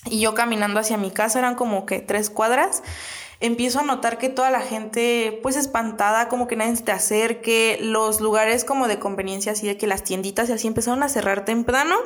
[0.06, 2.82] y yo caminando hacia mi casa, eran como que tres cuadras
[3.42, 7.76] empiezo a notar que toda la gente pues espantada, como que nadie se te acerque,
[7.82, 11.44] los lugares como de conveniencia, así de que las tienditas y así empezaron a cerrar
[11.44, 11.96] temprano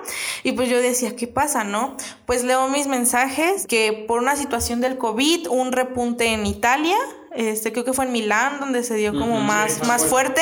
[0.42, 1.94] y pues yo decía, ¿qué pasa, no?
[2.25, 6.96] Pues leo mis mensajes que por una situación del COVID, un repunte en Italia,
[7.35, 10.40] este creo que fue en Milán donde se dio como más, más fuerte,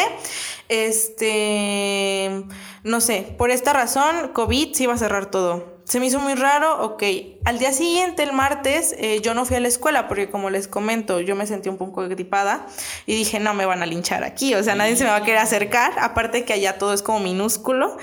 [0.68, 2.44] este,
[2.84, 6.34] no sé, por esta razón COVID se iba a cerrar todo se me hizo muy
[6.34, 7.02] raro, ok.
[7.44, 10.66] Al día siguiente, el martes, eh, yo no fui a la escuela porque como les
[10.66, 12.66] comento, yo me sentí un poco gripada
[13.06, 15.24] y dije, no, me van a linchar aquí, o sea, nadie se me va a
[15.24, 17.98] querer acercar, aparte que allá todo es como minúsculo.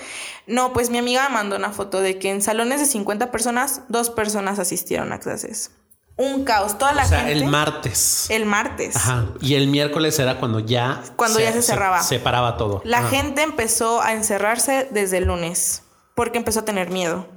[0.45, 3.81] No, pues mi amiga me mandó una foto de que en salones de 50 personas,
[3.89, 5.71] dos personas asistieron a clases.
[6.17, 8.27] Un caos, toda la o sea, el martes.
[8.29, 8.95] El martes.
[8.95, 9.27] Ajá.
[9.39, 11.01] Y el miércoles era cuando ya...
[11.15, 12.03] Cuando ya se cerraba.
[12.03, 12.81] Se, paraba todo.
[12.83, 15.83] La gente empezó a encerrarse desde el lunes
[16.15, 17.27] porque empezó a tener miedo.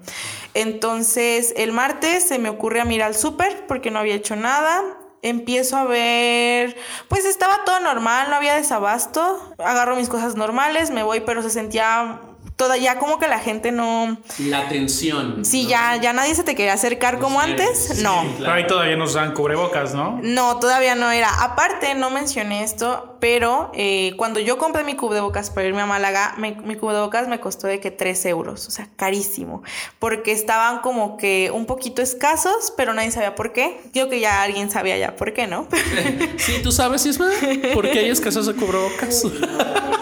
[0.54, 4.82] Entonces, el martes se me ocurre a mirar al súper porque no había hecho nada.
[5.22, 6.76] Empiezo a ver,
[7.08, 9.54] pues estaba todo normal, no había desabasto.
[9.58, 12.20] Agarro mis cosas normales, me voy, pero se sentía
[12.56, 16.54] toda ya como que la gente no la tensión sí ya ya nadie se te
[16.54, 18.24] quería acercar como antes no.
[18.38, 21.28] pero ahí todavía no usan cubrebocas no no todavía no era.
[21.42, 26.34] Aparte no mencioné esto pero eh, cuando yo compré mi cubrebocas para irme a Málaga
[26.38, 29.62] mi, mi cubrebocas me costó de que 3 euros o sea carísimo
[29.98, 33.80] porque estaban como que un poquito escasos pero nadie sabía por qué.
[33.92, 35.66] Creo que ya alguien sabía ya por qué no
[36.36, 37.30] sí tú sabes Isma
[37.74, 39.24] por qué hay escasos de cubrebocas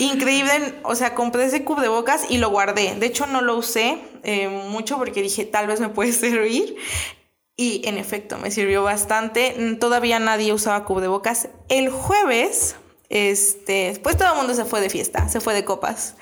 [0.00, 2.94] Increíble, o sea, compré ese cubrebocas y lo guardé.
[2.94, 6.74] De hecho, no lo usé eh, mucho porque dije, tal vez me puede servir.
[7.54, 9.76] Y en efecto, me sirvió bastante.
[9.78, 11.48] Todavía nadie usaba cubrebocas.
[11.68, 12.76] El jueves,
[13.10, 16.14] este, pues todo el mundo se fue de fiesta, se fue de copas.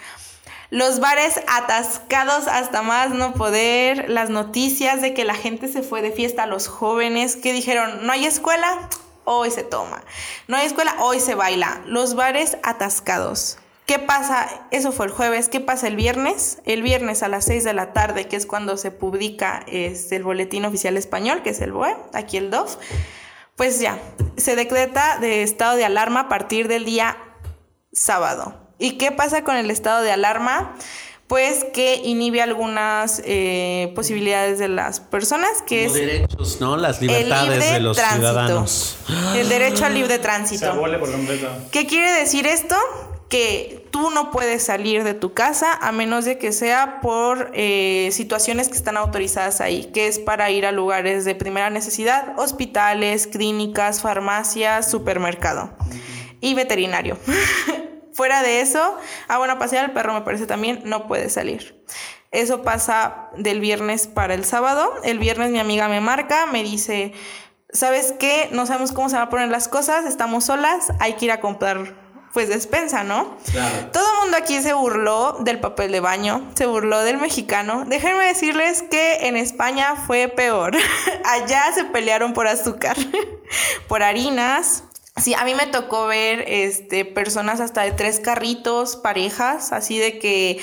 [0.70, 6.02] Los bares atascados hasta más no poder, las noticias de que la gente se fue
[6.02, 8.88] de fiesta, los jóvenes que dijeron, no hay escuela,
[9.24, 10.02] hoy se toma,
[10.48, 13.58] no hay escuela, hoy se baila, los bares atascados.
[13.88, 14.46] ¿Qué pasa?
[14.70, 15.48] Eso fue el jueves.
[15.48, 16.58] ¿Qué pasa el viernes?
[16.66, 20.24] El viernes a las 6 de la tarde, que es cuando se publica este, el
[20.24, 22.76] Boletín Oficial Español, que es el BOE, aquí el DOF.
[23.56, 23.98] Pues ya,
[24.36, 27.16] se decreta de estado de alarma a partir del día
[27.90, 28.60] sábado.
[28.78, 30.76] ¿Y qué pasa con el estado de alarma?
[31.26, 35.94] Pues que inhibe algunas eh, posibilidades de las personas, que es...
[35.94, 36.76] derechos, ¿no?
[36.76, 38.98] Las libertades de los ciudadanos.
[39.34, 40.66] El derecho al libre tránsito.
[40.66, 41.48] Se abole por completo.
[41.72, 42.76] ¿Qué quiere decir esto?
[43.28, 48.08] que tú no puedes salir de tu casa a menos de que sea por eh,
[48.12, 53.26] situaciones que están autorizadas ahí, que es para ir a lugares de primera necesidad, hospitales,
[53.26, 55.70] clínicas, farmacias, supermercado
[56.40, 57.16] y veterinario.
[58.12, 58.96] Fuera de eso,
[59.28, 61.84] a bueno, pasear al perro me parece también, no puede salir.
[62.30, 64.92] Eso pasa del viernes para el sábado.
[65.02, 67.12] El viernes mi amiga me marca, me dice,
[67.72, 68.48] ¿sabes qué?
[68.52, 71.40] No sabemos cómo se van a poner las cosas, estamos solas, hay que ir a
[71.40, 72.07] comprar
[72.38, 73.36] pues despensa, ¿no?
[73.50, 73.90] Claro.
[73.92, 77.82] Todo el mundo aquí se burló del papel de baño, se burló del mexicano.
[77.84, 80.76] Déjenme decirles que en España fue peor.
[81.24, 82.96] Allá se pelearon por azúcar,
[83.88, 84.84] por harinas.
[85.16, 90.20] Sí, a mí me tocó ver este, personas hasta de tres carritos, parejas, así de
[90.20, 90.60] que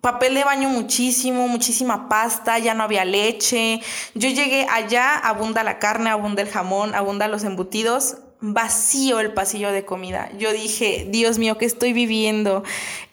[0.00, 3.82] papel de baño muchísimo, muchísima pasta, ya no había leche.
[4.14, 9.72] Yo llegué allá, abunda la carne, abunda el jamón, abunda los embutidos, vacío el pasillo
[9.72, 10.28] de comida.
[10.36, 12.64] Yo dije, Dios mío, ¿qué estoy viviendo?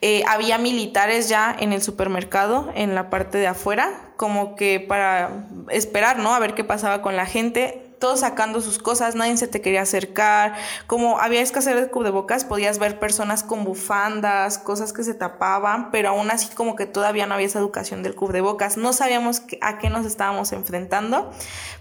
[0.02, 5.46] Eh, había militares ya en el supermercado, en la parte de afuera, como que para
[5.70, 6.34] esperar, ¿no?
[6.34, 9.82] A ver qué pasaba con la gente todos sacando sus cosas, nadie se te quería
[9.82, 10.54] acercar,
[10.88, 16.08] como había escasez de cubrebocas, podías ver personas con bufandas, cosas que se tapaban, pero
[16.08, 19.90] aún así como que todavía no había esa educación del cubrebocas, no sabíamos a qué
[19.90, 21.30] nos estábamos enfrentando,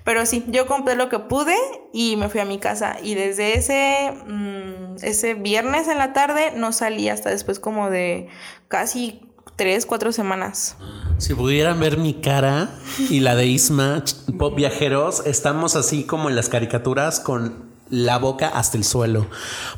[0.04, 1.56] pero sí, yo compré lo que pude
[1.94, 6.52] y me fui a mi casa y desde ese, mm, ese viernes en la tarde
[6.56, 8.28] no salí hasta después como de
[8.68, 9.29] casi
[9.60, 10.78] tres, cuatro semanas.
[11.18, 12.70] Si pudieran ver mi cara
[13.10, 14.06] y la de Isma,
[14.38, 19.28] Pop Viajeros, estamos así como en las caricaturas con la boca hasta el suelo.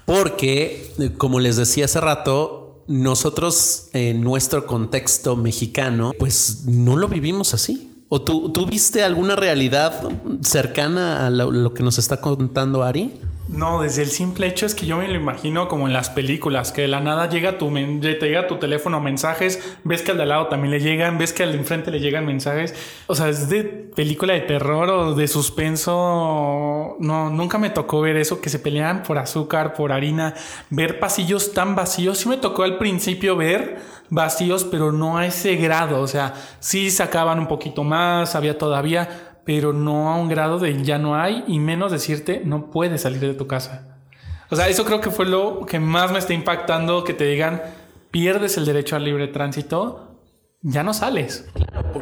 [0.06, 7.56] Porque, como les decía hace rato, nosotros en nuestro contexto mexicano, pues no lo vivimos
[7.56, 8.06] así.
[8.08, 10.04] ¿O tú, tú viste alguna realidad
[10.44, 13.20] cercana a lo, lo que nos está contando Ari?
[13.52, 16.72] No, desde el simple hecho es que yo me lo imagino como en las películas,
[16.72, 20.24] que de la nada llega tu te llega tu teléfono mensajes, ves que al de
[20.24, 22.74] al lado también le llegan, ves que al de enfrente le llegan mensajes.
[23.08, 26.96] O sea, es de película de terror o de suspenso.
[27.00, 30.34] No, nunca me tocó ver eso, que se peleaban por azúcar, por harina,
[30.70, 32.20] ver pasillos tan vacíos.
[32.20, 36.00] Sí me tocó al principio ver vacíos, pero no a ese grado.
[36.00, 40.82] O sea, sí sacaban un poquito más, había todavía pero no a un grado de
[40.82, 43.98] ya no hay y menos decirte no puedes salir de tu casa.
[44.50, 47.62] O sea, eso creo que fue lo que más me está impactando, que te digan
[48.12, 50.16] pierdes el derecho al libre tránsito
[50.62, 51.50] ya no sales.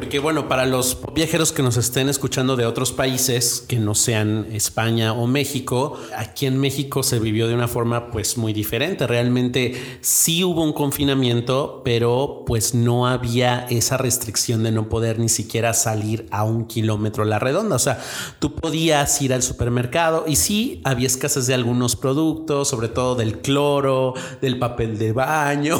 [0.00, 4.46] Porque bueno, para los viajeros que nos estén escuchando de otros países que no sean
[4.50, 9.06] España o México, aquí en México se vivió de una forma pues muy diferente.
[9.06, 15.28] Realmente sí hubo un confinamiento, pero pues no había esa restricción de no poder ni
[15.28, 17.76] siquiera salir a un kilómetro a la redonda.
[17.76, 18.02] O sea,
[18.38, 23.40] tú podías ir al supermercado y sí había escasez de algunos productos, sobre todo del
[23.40, 25.78] cloro, del papel de baño,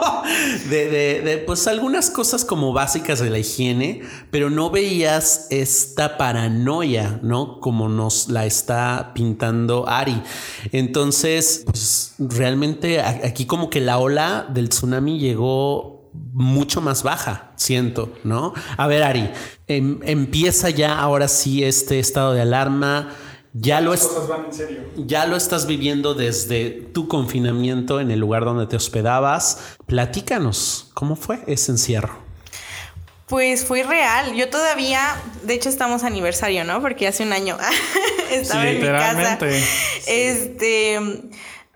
[0.68, 0.88] de,
[1.22, 7.60] de, pues algunas cosas como básicas de la higiene, pero no veías esta paranoia, ¿no?
[7.60, 10.22] Como nos la está pintando Ari.
[10.72, 15.94] Entonces, pues realmente aquí como que la ola del tsunami llegó
[16.32, 18.54] mucho más baja, siento, ¿no?
[18.76, 19.30] A ver, Ari,
[19.66, 23.10] em, empieza ya ahora sí este estado de alarma.
[23.56, 23.94] Ya lo,
[24.96, 29.76] ya lo estás viviendo desde tu confinamiento en el lugar donde te hospedabas.
[29.86, 32.23] Platícanos, ¿cómo fue ese encierro?
[33.26, 34.34] Pues fue real.
[34.34, 36.80] Yo todavía, de hecho, estamos aniversario, ¿no?
[36.80, 37.56] Porque hace un año
[38.30, 39.38] estaba en mi casa.
[40.06, 40.98] Este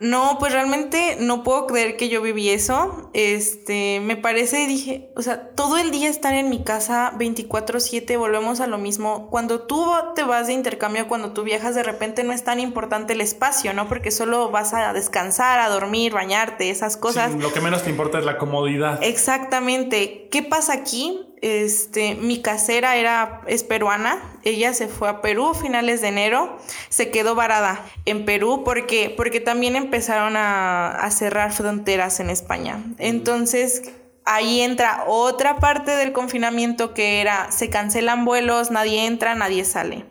[0.00, 3.10] no, pues realmente no puedo creer que yo viví eso.
[3.14, 8.60] Este, me parece, dije, o sea, todo el día estar en mi casa 24/7, volvemos
[8.60, 9.28] a lo mismo.
[9.28, 9.84] Cuando tú
[10.14, 13.72] te vas de intercambio, cuando tú viajas, de repente no es tan importante el espacio,
[13.72, 13.88] ¿no?
[13.88, 17.34] Porque solo vas a descansar, a dormir, bañarte, esas cosas.
[17.34, 19.02] lo que menos te importa es la comodidad.
[19.02, 20.28] Exactamente.
[20.30, 21.24] ¿Qué pasa aquí?
[21.40, 26.58] Este, mi casera era, es peruana, ella se fue a Perú a finales de enero,
[26.88, 32.82] se quedó varada en Perú porque, porque también empezaron a, a cerrar fronteras en España.
[32.98, 33.82] Entonces,
[34.24, 40.04] ahí entra otra parte del confinamiento que era, se cancelan vuelos, nadie entra, nadie sale.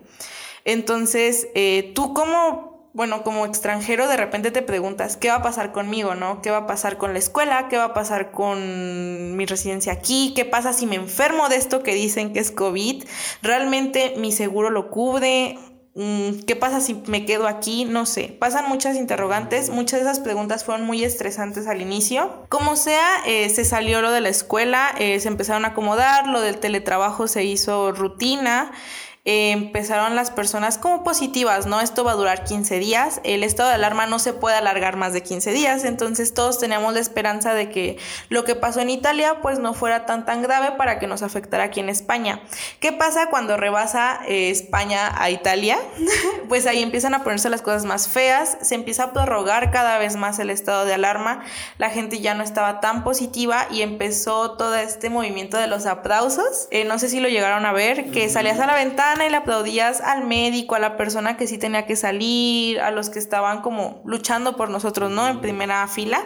[0.66, 2.67] Entonces, eh, tú como
[2.98, 6.42] bueno, como extranjero de repente te preguntas, ¿qué va a pasar conmigo, no?
[6.42, 7.68] ¿Qué va a pasar con la escuela?
[7.68, 10.34] ¿Qué va a pasar con mi residencia aquí?
[10.36, 13.04] ¿Qué pasa si me enfermo de esto que dicen que es COVID?
[13.44, 15.60] ¿Realmente mi seguro lo cubre?
[15.94, 17.86] Mm, ¿Qué pasa si me quedo aquí?
[17.86, 18.36] No sé.
[18.40, 19.70] Pasan muchas interrogantes.
[19.70, 22.48] Muchas de esas preguntas fueron muy estresantes al inicio.
[22.50, 26.42] Como sea, eh, se salió lo de la escuela, eh, se empezaron a acomodar, lo
[26.42, 28.72] del teletrabajo se hizo rutina
[29.28, 31.82] empezaron las personas como positivas, ¿no?
[31.82, 35.12] Esto va a durar 15 días, el estado de alarma no se puede alargar más
[35.12, 37.98] de 15 días, entonces todos teníamos la esperanza de que
[38.30, 41.66] lo que pasó en Italia pues no fuera tan tan grave para que nos afectara
[41.66, 42.42] aquí en España.
[42.80, 45.78] ¿Qué pasa cuando rebasa eh, España a Italia?
[46.48, 50.16] pues ahí empiezan a ponerse las cosas más feas, se empieza a prorrogar cada vez
[50.16, 51.44] más el estado de alarma,
[51.78, 56.70] la gente ya no estaba tan positiva y empezó todo este movimiento de los aplausos,
[56.72, 59.38] eh, no sé si lo llegaron a ver, que salías a la ventana, y le
[59.38, 63.62] aplaudías al médico, a la persona que sí tenía que salir, a los que estaban
[63.62, 65.28] como luchando por nosotros, ¿no?
[65.28, 66.24] En primera fila.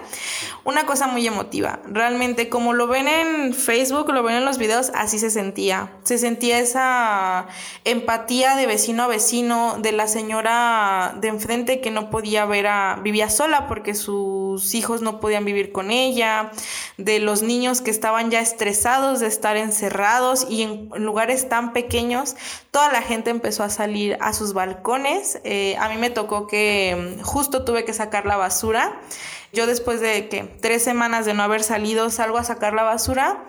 [0.63, 1.79] Una cosa muy emotiva.
[1.85, 5.91] Realmente, como lo ven en Facebook, lo ven en los videos, así se sentía.
[6.03, 7.47] Se sentía esa
[7.85, 12.99] empatía de vecino a vecino, de la señora de enfrente que no podía ver a.
[13.01, 16.51] vivía sola porque su sus hijos no podían vivir con ella,
[16.97, 22.35] de los niños que estaban ya estresados de estar encerrados y en lugares tan pequeños,
[22.81, 25.39] toda la gente empezó a salir a sus balcones.
[25.43, 28.99] Eh, a mí me tocó que mm, justo tuve que sacar la basura.
[29.53, 33.45] Yo después de que tres semanas de no haber salido salgo a sacar la basura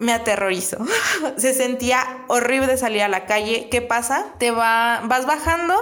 [0.00, 0.78] me aterrorizó.
[1.36, 3.68] Se sentía horrible salir a la calle.
[3.70, 4.24] ¿Qué pasa?
[4.38, 5.74] Te va, vas bajando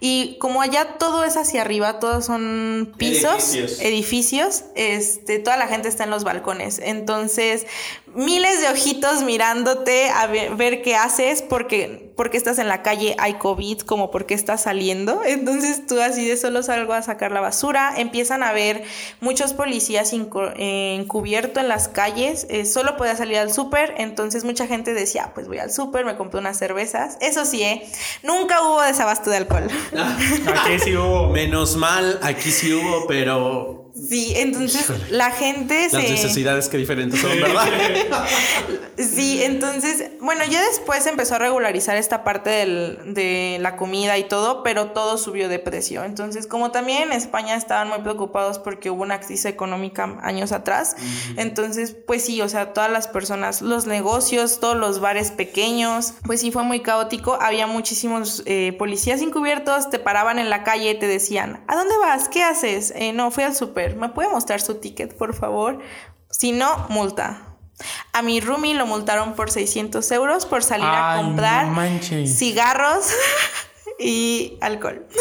[0.00, 3.80] y como allá todo es hacia arriba, todos son pisos, edificios.
[3.80, 6.80] edificios, este, toda la gente está en los balcones.
[6.82, 7.64] Entonces,
[8.12, 13.38] miles de ojitos mirándote a ver, qué haces porque, porque estás en la calle, hay
[13.38, 15.22] COVID, como porque estás saliendo.
[15.24, 17.94] Entonces tú así de solo salgo a sacar la basura.
[17.96, 18.84] Empiezan a ver
[19.22, 22.46] muchos policías encubierto en las calles.
[22.50, 23.94] Eh, solo podía salir al súper.
[23.96, 27.16] Entonces mucha gente decía, ah, pues voy al súper, me compré unas cervezas.
[27.22, 27.90] Eso sí, ¿eh?
[28.22, 29.68] nunca hubo desabasto de alcohol.
[29.94, 31.28] aquí sí hubo.
[31.28, 37.30] Menos mal, aquí sí hubo, pero Sí, entonces la gente Las necesidades que diferentes son,
[37.40, 37.66] ¿verdad?
[38.96, 44.62] sí, entonces, bueno, ya después empezó a regularizar esta parte de la comida y todo,
[44.62, 46.04] pero todo subió de precio.
[46.04, 50.96] Entonces, como también en España estaban muy preocupados porque hubo una crisis económica años atrás,
[51.36, 56.40] entonces, pues sí, o sea, todas las personas, los negocios, todos los bares pequeños, pues
[56.40, 57.38] sí fue muy caótico.
[57.40, 61.94] Había muchísimos eh, policías encubiertos, te paraban en la calle, y te decían, ¿a dónde
[61.98, 62.28] vas?
[62.28, 62.92] ¿Qué haces?
[62.96, 65.80] Eh, no, fui al súper ¿me puede mostrar su ticket, por favor?
[66.30, 67.46] Si no, multa.
[68.12, 71.66] A mi roomie lo multaron por 600 euros por salir a comprar
[72.26, 73.06] cigarros
[73.98, 75.06] y alcohol.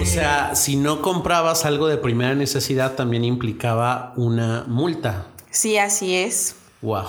[0.00, 5.26] O sea, si no comprabas algo de primera necesidad, también implicaba una multa.
[5.50, 6.56] Sí, así es.
[6.82, 7.04] Wow.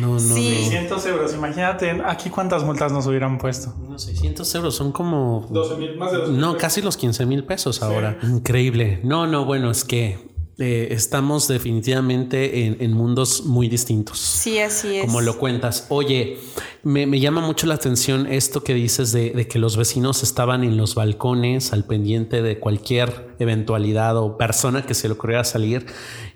[0.00, 1.34] No, no, 600 euros.
[1.34, 3.74] Imagínate aquí cuántas multas nos hubieran puesto.
[3.88, 5.46] No, 600 euros son como.
[5.50, 8.18] 12 mil, más de 12 No, casi los 15 mil pesos ahora.
[8.22, 9.00] Increíble.
[9.02, 14.20] No, no, bueno, es que eh, estamos definitivamente en, mundos muy distintos.
[14.20, 15.04] Sí, así es.
[15.04, 15.86] Como lo cuentas.
[15.88, 16.38] Oye,
[16.84, 20.94] me, llama mucho la atención esto que dices de, que los vecinos estaban en los
[20.94, 25.86] balcones al pendiente de cualquier eventualidad o persona que se le ocurriera salir.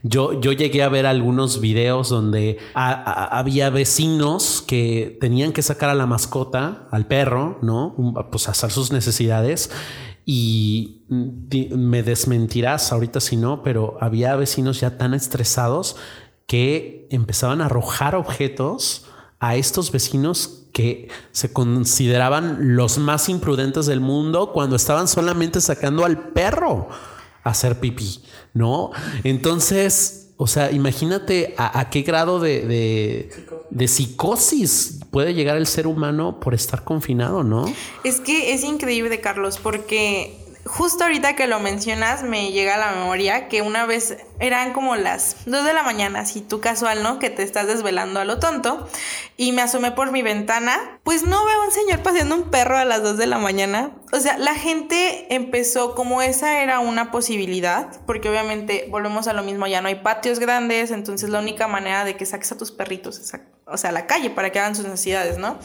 [0.03, 5.95] Yo, yo llegué a ver algunos videos donde había vecinos que tenían que sacar a
[5.95, 7.95] la mascota, al perro, ¿no?
[8.33, 9.71] Pues hacer sus necesidades
[10.31, 15.97] y me desmentirás ahorita si no, pero había vecinos ya tan estresados
[16.47, 19.07] que empezaban a arrojar objetos
[19.41, 26.05] a estos vecinos que se consideraban los más imprudentes del mundo cuando estaban solamente sacando
[26.05, 26.91] al perro
[27.43, 28.91] a hacer pipí, ¿no?
[29.25, 33.29] Entonces, o sea, imagínate a, qué grado de,
[33.71, 37.65] de, psicosis puede llegar el ser humano por estar confinado, ¿no?
[38.05, 42.93] Es que es increíble, Carlos, porque justo ahorita que lo mencionas me llega a la
[42.93, 47.19] memoria que una vez eran como las 2 de la mañana, si tú casual, ¿no?
[47.19, 48.89] Que te estás desvelando a lo tonto.
[49.37, 52.77] Y me asomé por mi ventana, pues no veo a un señor paseando un perro
[52.77, 53.91] a las 2 de la mañana.
[54.13, 59.43] O sea, la gente empezó como esa era una posibilidad, porque obviamente volvemos a lo
[59.43, 62.73] mismo, ya no hay patios grandes, entonces la única manera de que saques a tus
[62.73, 63.33] perritos es
[63.71, 65.59] o sea, a la calle para que hagan sus necesidades, ¿no?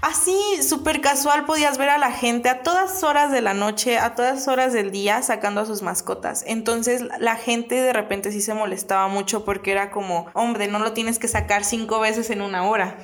[0.00, 4.14] Así, súper casual, podías ver a la gente a todas horas de la noche, a
[4.14, 6.44] todas horas del día, sacando a sus mascotas.
[6.46, 10.92] Entonces, la gente de repente sí se molestaba mucho porque era como, hombre, no lo
[10.92, 12.96] tienes que sacar cinco veces en una hora.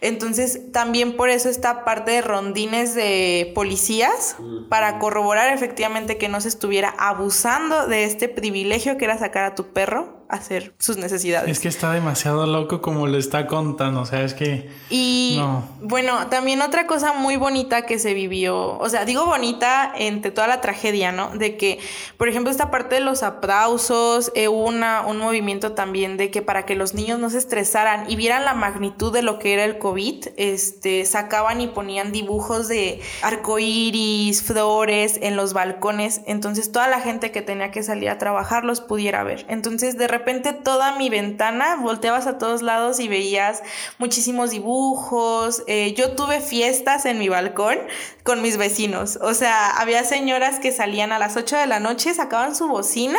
[0.00, 4.36] Entonces, también por eso esta parte de rondines de policías
[4.68, 9.54] para corroborar efectivamente que no se estuviera abusando de este privilegio que era sacar a
[9.54, 11.50] tu perro hacer sus necesidades.
[11.50, 14.68] Es que está demasiado loco como le está contando, o sea, es que...
[14.90, 15.40] Y
[15.80, 20.46] bueno, también otra cosa muy bonita que se vivió, o sea, digo bonita entre toda
[20.46, 21.30] la tragedia, ¿no?
[21.30, 21.78] De que,
[22.16, 26.66] por ejemplo, esta parte de los aplausos, eh, una, un movimiento también de que para
[26.66, 29.78] que los niños no se estresaran y vieran la magnitud de lo que era el
[29.78, 37.00] COVID, este, sacaban y ponían dibujos de arcoíris, flores en los balcones, entonces toda la
[37.00, 39.46] gente que tenía que salir a trabajar los pudiera ver.
[39.48, 40.23] Entonces, de repente
[40.64, 43.62] toda mi ventana, volteabas a todos lados y veías
[43.98, 45.62] muchísimos dibujos.
[45.66, 47.78] Eh, yo tuve fiestas en mi balcón
[48.22, 49.18] con mis vecinos.
[49.20, 53.18] O sea, había señoras que salían a las 8 de la noche, sacaban su bocina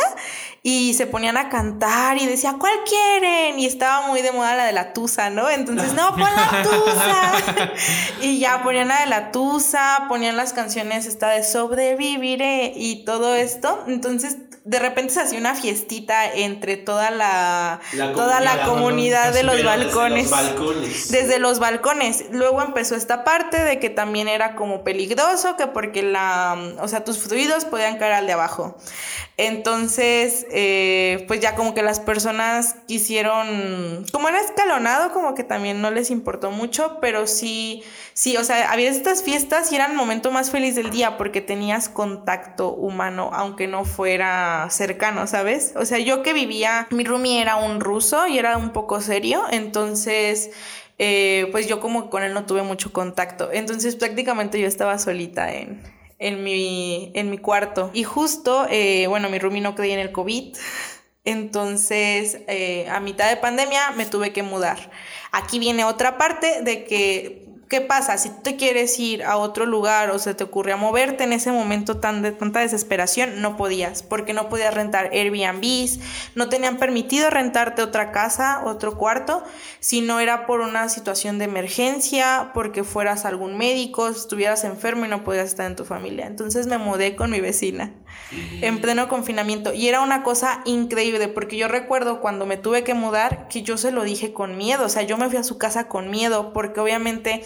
[0.63, 3.59] y se ponían a cantar y decía, ¿cuál quieren?
[3.59, 5.49] Y estaba muy de moda la de la tusa, ¿no?
[5.49, 7.71] Entonces, no, pon la tusa.
[8.21, 13.36] y ya ponían la de la tusa, ponían las canciones esta de sobreviviré y todo
[13.36, 13.84] esto.
[13.88, 17.80] Entonces, de repente se hacía una fiestita entre toda la,
[18.16, 20.32] toda la, comunidad de los balcones.
[20.32, 21.11] Desde los balcones.
[21.11, 22.26] Desde los balcones.
[22.32, 27.03] Luego empezó esta parte de que también era como peligroso, que porque la, o sea,
[27.03, 28.76] tus fluidos podían caer al de abajo.
[29.38, 35.81] Entonces, eh, pues ya como que las personas quisieron, como era escalonado, como que también
[35.81, 37.83] no les importó mucho, pero sí,
[38.13, 41.41] sí, o sea, había estas fiestas y era el momento más feliz del día porque
[41.41, 45.73] tenías contacto humano, aunque no fuera cercano, ¿sabes?
[45.75, 49.43] O sea, yo que vivía, mi roomie era un ruso y era un poco serio,
[49.51, 50.51] entonces...
[50.97, 53.49] Eh, pues yo como con él no tuve mucho contacto.
[53.51, 55.81] Entonces prácticamente yo estaba solita en,
[56.20, 57.91] en mi, en mi cuarto.
[57.93, 60.55] Y justo, eh, bueno, mi roomie no creía en el COVID.
[61.24, 64.91] Entonces, eh, a mitad de pandemia me tuve que mudar.
[65.32, 68.20] Aquí viene otra parte de que ¿Qué pasa?
[68.20, 71.34] Si tú te quieres ir a otro lugar o se te ocurre a moverte en
[71.34, 75.99] ese momento tan de tanta desesperación, no podías, porque no podías rentar Airbnbs,
[76.36, 79.43] no tenían permitido rentarte otra casa, otro cuarto,
[79.80, 85.09] si no era por una situación de emergencia, porque fueras algún médico, estuvieras enfermo y
[85.09, 86.28] no podías estar en tu familia.
[86.28, 87.93] Entonces me mudé con mi vecina
[88.61, 92.93] en pleno confinamiento y era una cosa increíble, porque yo recuerdo cuando me tuve que
[92.93, 95.57] mudar que yo se lo dije con miedo, o sea, yo me fui a su
[95.57, 97.43] casa con miedo, porque obviamente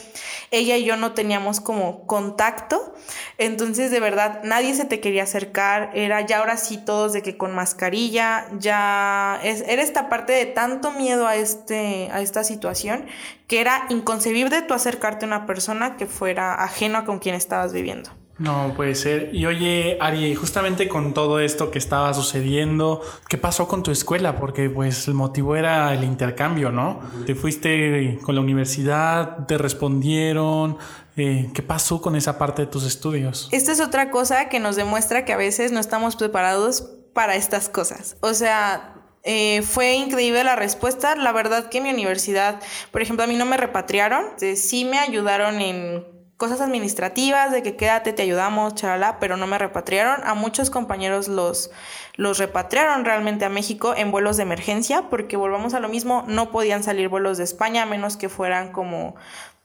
[0.51, 2.93] ella y yo no teníamos como contacto,
[3.38, 7.38] entonces de verdad nadie se te quería acercar, era ya ahora sí todos de que
[7.38, 13.05] con mascarilla, ya es, era esta parte de tanto miedo a, este, a esta situación
[13.47, 18.18] que era inconcebible tú acercarte a una persona que fuera ajeno con quien estabas viviendo.
[18.39, 19.29] No puede ser.
[19.33, 24.37] Y oye, Ari, justamente con todo esto que estaba sucediendo, ¿qué pasó con tu escuela?
[24.37, 27.01] Porque pues el motivo era el intercambio, ¿no?
[27.25, 30.77] Te fuiste con la universidad, te respondieron.
[31.17, 33.49] Eh, ¿Qué pasó con esa parte de tus estudios?
[33.51, 37.67] Esta es otra cosa que nos demuestra que a veces no estamos preparados para estas
[37.67, 38.15] cosas.
[38.21, 41.17] O sea, eh, fue increíble la respuesta.
[41.17, 42.61] La verdad que mi universidad,
[42.91, 44.23] por ejemplo, a mí no me repatriaron.
[44.55, 49.57] Sí me ayudaron en cosas administrativas, de que quédate, te ayudamos, charala, pero no me
[49.57, 50.25] repatriaron.
[50.25, 51.69] A muchos compañeros los,
[52.15, 56.49] los repatriaron realmente a México en vuelos de emergencia, porque volvamos a lo mismo, no
[56.49, 59.15] podían salir vuelos de España a menos que fueran como...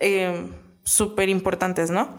[0.01, 0.49] Eh,
[0.87, 2.11] súper importantes, ¿no?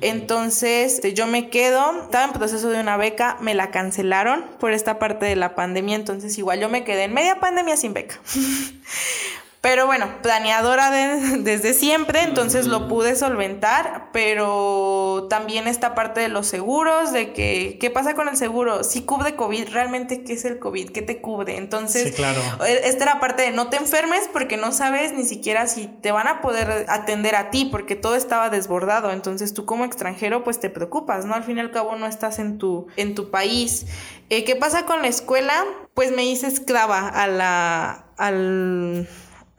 [0.00, 5.00] Entonces yo me quedo, estaba en proceso de una beca, me la cancelaron por esta
[5.00, 8.20] parte de la pandemia, entonces igual yo me quedé en media pandemia sin beca.
[9.62, 10.90] Pero bueno, planeadora
[11.38, 17.78] desde siempre, entonces lo pude solventar, pero también esta parte de los seguros, de que,
[17.80, 18.82] ¿qué pasa con el seguro?
[18.82, 20.90] Si cubre COVID, ¿realmente qué es el COVID?
[20.90, 21.58] ¿Qué te cubre?
[21.58, 22.40] Entonces, claro.
[22.66, 26.10] E, esta era parte de no te enfermes porque no sabes ni siquiera si te
[26.10, 29.12] van a poder atender a ti, porque todo estaba desbordado.
[29.12, 31.34] Entonces tú como extranjero, pues te preocupas, ¿no?
[31.34, 33.86] Al fin y al cabo no estás en tu, en tu país.
[34.28, 35.64] Eh, ¿Qué pasa con la escuela?
[35.94, 38.06] Pues me hice esclava a la...
[38.16, 39.06] al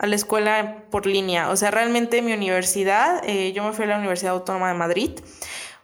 [0.04, 1.50] a la escuela por línea.
[1.50, 5.12] O sea, realmente mi universidad, eh, yo me fui a la Universidad Autónoma de Madrid,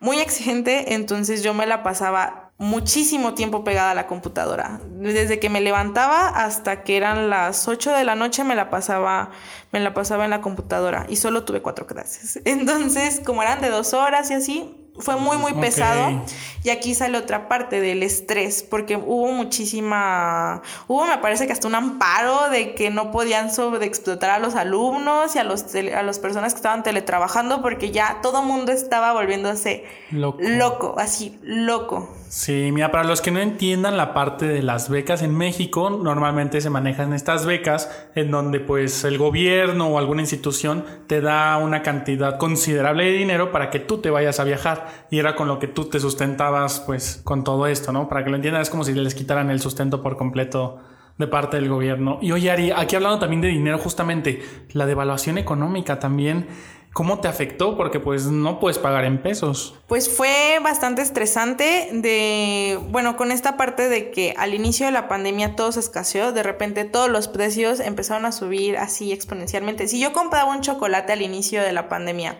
[0.02, 4.82] muy exigente, entonces yo me la pasaba muchísimo tiempo pegada a la computadora.
[4.90, 9.32] Desde que me levantaba hasta que eran las 8 de la noche me la pasaba,
[9.72, 12.42] me la pasaba en la computadora y solo tuve cuatro clases.
[12.46, 16.24] Entonces, como eran de dos horas y así, fue muy, muy pesado.
[16.64, 21.68] Y aquí sale otra parte del estrés, porque hubo muchísima, hubo me parece que hasta
[21.68, 26.20] un amparo de que no podían sobreexplotar a los alumnos y a, los a las
[26.20, 32.10] personas que estaban teletrabajando, porque ya todo mundo estaba volviéndose loco, loco así, loco.
[32.30, 36.62] Sí, mira, para los que no entiendan la parte de las becas en México, normalmente
[36.62, 41.82] se manejan estas becas en donde pues el gobierno o alguna institución te da una
[41.82, 45.58] cantidad considerable de dinero para que tú te vayas a viajar y era con lo
[45.58, 48.08] que tú te sustentabas pues con todo esto, ¿no?
[48.08, 50.78] Para que lo entiendan es como si les quitaran el sustento por completo
[51.18, 52.20] de parte del gobierno.
[52.22, 56.46] Y oye Ari, aquí hablando también de dinero justamente, la devaluación económica también
[56.94, 57.78] ¿Cómo te afectó?
[57.78, 59.76] Porque pues no puedes pagar en pesos.
[59.88, 65.08] Pues fue bastante estresante de, bueno, con esta parte de que al inicio de la
[65.08, 69.88] pandemia todo se escaseó, de repente todos los precios empezaron a subir así exponencialmente.
[69.88, 72.40] Si yo compraba un chocolate al inicio de la pandemia,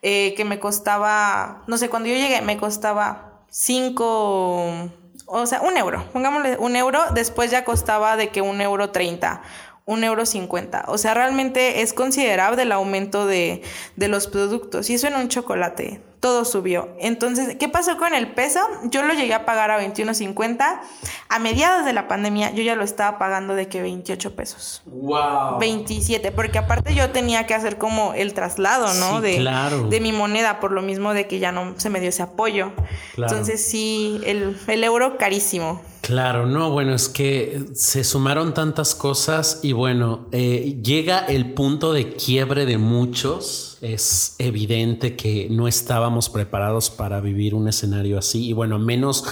[0.00, 4.90] eh, que me costaba, no sé, cuando yo llegué me costaba 5,
[5.26, 9.42] o sea, un euro, pongámosle un euro, después ya costaba de que un euro 30
[9.84, 10.84] un euro cincuenta.
[10.88, 13.62] O sea, realmente es considerable el aumento de,
[13.96, 14.90] de los productos.
[14.90, 16.88] Y eso en un chocolate todo subió.
[17.00, 18.60] Entonces, ¿qué pasó con el peso?
[18.84, 20.80] Yo lo llegué a pagar a 21.50.
[21.28, 24.82] A mediados de la pandemia yo ya lo estaba pagando de que 28 pesos.
[24.86, 25.58] Wow.
[25.58, 29.20] 27, porque aparte yo tenía que hacer como el traslado, ¿no?
[29.20, 29.88] de, claro.
[29.88, 32.70] de mi moneda, por lo mismo de que ya no se me dio ese apoyo.
[33.16, 35.82] Entonces, sí, el, el euro carísimo.
[36.02, 41.92] Claro, no, bueno, es que se sumaron tantas cosas y bueno, eh, llega el punto
[41.92, 48.46] de quiebre de muchos es evidente que no estábamos preparados para vivir un escenario así.
[48.46, 49.24] Y bueno, menos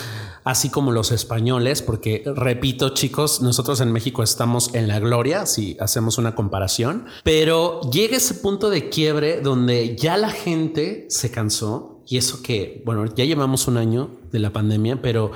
[0.43, 5.77] así como los españoles, porque repito chicos, nosotros en México estamos en la gloria si
[5.79, 12.03] hacemos una comparación, pero llega ese punto de quiebre donde ya la gente se cansó
[12.07, 15.31] y eso que, bueno, ya llevamos un año de la pandemia, pero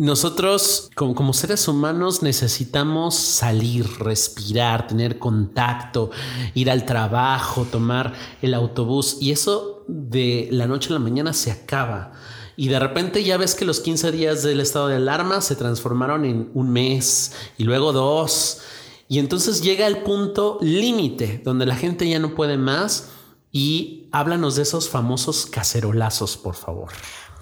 [0.00, 6.10] nosotros como, seres humanos necesitamos salir, respirar, tener contacto,
[6.54, 11.50] ir al trabajo, tomar el autobús y eso de la noche a la mañana se
[11.50, 12.12] acaba.
[12.56, 16.24] Y de repente ya ves que los 15 días del estado de alarma se transformaron
[16.24, 18.62] en un mes y luego dos.
[19.06, 23.10] Y entonces llega el punto límite donde la gente ya no puede más
[23.52, 26.88] y háblanos de esos famosos cacerolazos, por favor.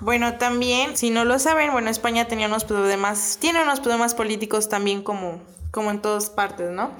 [0.01, 4.68] Bueno, también, si no lo saben, bueno, España tenía unos problemas, tiene unos problemas políticos
[4.68, 5.40] también como
[5.71, 6.93] como en todas partes, ¿no?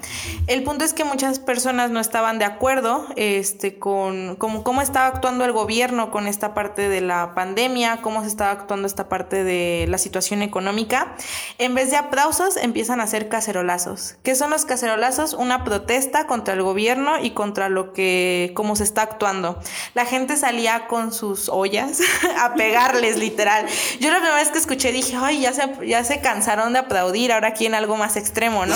[0.47, 5.43] El punto es que muchas personas no estaban de acuerdo este, con cómo estaba actuando
[5.43, 9.85] el gobierno con esta parte de la pandemia, cómo se estaba actuando esta parte de
[9.89, 11.15] la situación económica.
[11.57, 14.17] En vez de aplausos, empiezan a hacer cacerolazos.
[14.23, 15.33] ¿Qué son los cacerolazos?
[15.33, 19.59] Una protesta contra el gobierno y contra lo que, cómo se está actuando.
[19.95, 21.99] La gente salía con sus ollas
[22.39, 23.65] a pegarles, literal.
[23.99, 27.31] Yo la primera vez que escuché dije, ay, ya se, ya se cansaron de aplaudir,
[27.31, 28.58] ahora quieren algo más extremo.
[28.65, 28.75] ¿No?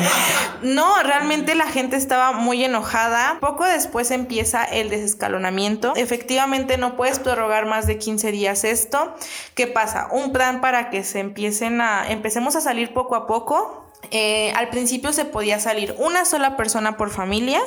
[0.62, 3.38] no, realmente la gente estaba muy enojada.
[3.40, 5.94] Poco después empieza el desescalonamiento.
[5.96, 9.14] Efectivamente no puedes prorrogar más de 15 días esto.
[9.54, 10.08] ¿Qué pasa?
[10.10, 13.84] Un plan para que se empiecen a, empecemos a salir poco a poco.
[14.10, 17.60] Eh, al principio se podía salir una sola persona por familia,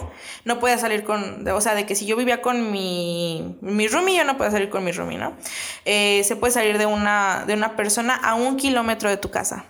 [0.45, 4.15] no podía salir con, o sea, de que si yo vivía con mi, mi roomie,
[4.15, 5.33] yo no podía salir con mi roomie, ¿no?
[5.83, 9.65] Eh, se puede salir de una, de una persona a un kilómetro de tu casa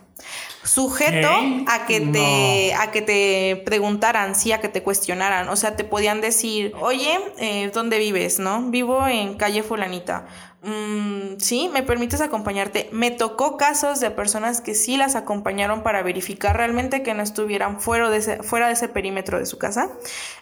[0.64, 1.30] sujeto
[1.68, 5.84] a que te a que te preguntaran, sí, a que te cuestionaran, o sea, te
[5.84, 8.62] podían decir, "Oye, eh, ¿dónde vives?", ¿no?
[8.70, 10.26] Vivo en calle fulanita.
[10.64, 12.88] Mm, sí, me permites acompañarte.
[12.92, 17.82] Me tocó casos de personas que sí las acompañaron para verificar realmente que no estuvieran
[17.82, 19.90] fuera de ese, fuera de ese perímetro de su casa.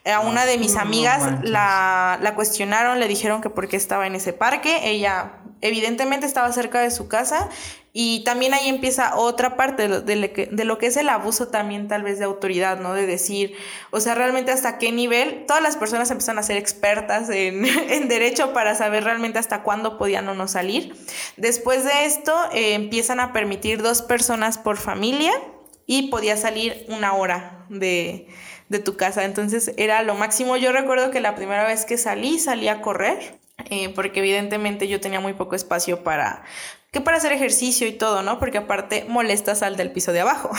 [0.05, 4.15] A una de mis amigas la, la cuestionaron, le dijeron que por qué estaba en
[4.15, 4.89] ese parque.
[4.89, 7.49] Ella evidentemente estaba cerca de su casa
[7.91, 12.19] y también ahí empieza otra parte de lo, que, es el abuso también tal vez
[12.19, 12.93] de autoridad, ¿no?
[12.93, 13.55] De decir,
[13.89, 17.63] o sea, realmente hasta qué nivel todas las personas empiezan a ser expertas en,
[18.07, 20.95] derecho para saber realmente hasta cuándo podían o no salir.
[21.35, 25.33] Después de esto eh, empiezan a permitir dos personas por familia
[25.87, 28.27] y podía salir una hora de,
[28.85, 29.25] tu casa.
[29.25, 30.57] Entonces era lo máximo.
[30.57, 33.39] Yo recuerdo que la primera vez que salí, salí a correr.
[33.69, 36.45] Eh, porque evidentemente yo tenía muy poco espacio para,
[36.91, 38.39] que para hacer ejercicio y todo, ¿no?
[38.39, 40.49] Porque aparte molestas al del piso de abajo.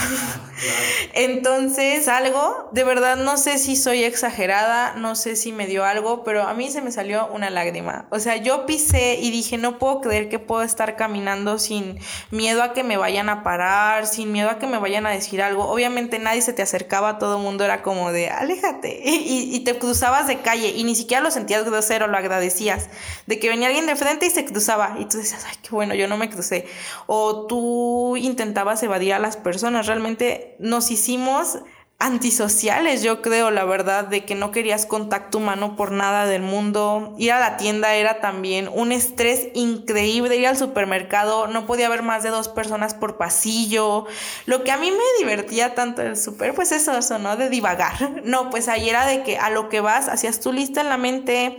[1.13, 6.23] Entonces, algo, de verdad no sé si soy exagerada, no sé si me dio algo,
[6.23, 8.07] pero a mí se me salió una lágrima.
[8.11, 11.99] O sea, yo pisé y dije, no puedo creer que puedo estar caminando sin
[12.31, 15.43] miedo a que me vayan a parar, sin miedo a que me vayan a decir
[15.43, 15.69] algo.
[15.69, 19.01] Obviamente nadie se te acercaba, todo el mundo era como de, aléjate.
[19.31, 22.89] Y, y te cruzabas de calle y ni siquiera lo sentías grosero, lo agradecías.
[23.27, 24.97] De que venía alguien de frente y se cruzaba.
[24.99, 26.67] Y tú decías, ay, qué bueno, yo no me crucé.
[27.07, 29.89] O tú intentabas evadir a las personas.
[29.89, 31.59] Realmente nos hicimos
[32.01, 37.15] antisociales, yo creo, la verdad, de que no querías contacto humano por nada del mundo.
[37.19, 42.03] Ir a la tienda era también un estrés increíble, ir al supermercado, no podía haber
[42.03, 44.07] más de dos personas por pasillo.
[44.47, 47.37] Lo que a mí me divertía tanto el super, pues eso, eso, ¿no?
[47.37, 47.95] De divagar.
[48.31, 50.97] No, pues ahí era de que a lo que vas, hacías tu lista en la
[50.97, 51.59] mente,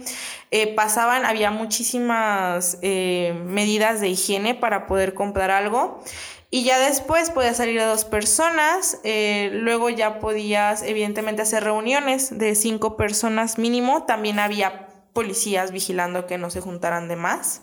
[0.51, 6.01] eh, pasaban, había muchísimas eh, medidas de higiene para poder comprar algo.
[6.53, 12.37] Y ya después podías salir a dos personas, eh, luego ya podías evidentemente hacer reuniones
[12.37, 17.61] de cinco personas mínimo, también había policías vigilando que no se juntaran de más.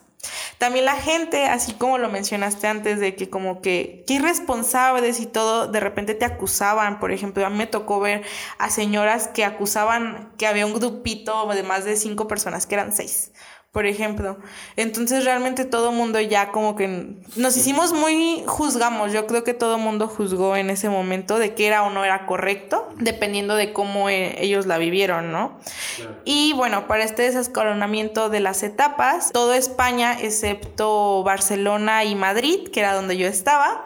[0.57, 5.26] También la gente, así como lo mencionaste antes, de que como que, qué irresponsables y
[5.26, 6.99] todo, de repente te acusaban.
[6.99, 8.22] Por ejemplo, a me tocó ver
[8.59, 12.93] a señoras que acusaban que había un grupito de más de cinco personas, que eran
[12.93, 13.32] seis
[13.73, 14.39] por ejemplo.
[14.77, 19.79] Entonces realmente todo mundo ya como que nos hicimos muy juzgamos, yo creo que todo
[19.79, 24.09] mundo juzgó en ese momento de que era o no era correcto, dependiendo de cómo
[24.09, 25.59] eh, ellos la vivieron, ¿no?
[26.25, 32.81] Y bueno, para este desescalonamiento de las etapas, todo España, excepto Barcelona y Madrid, que
[32.81, 33.85] era donde yo estaba,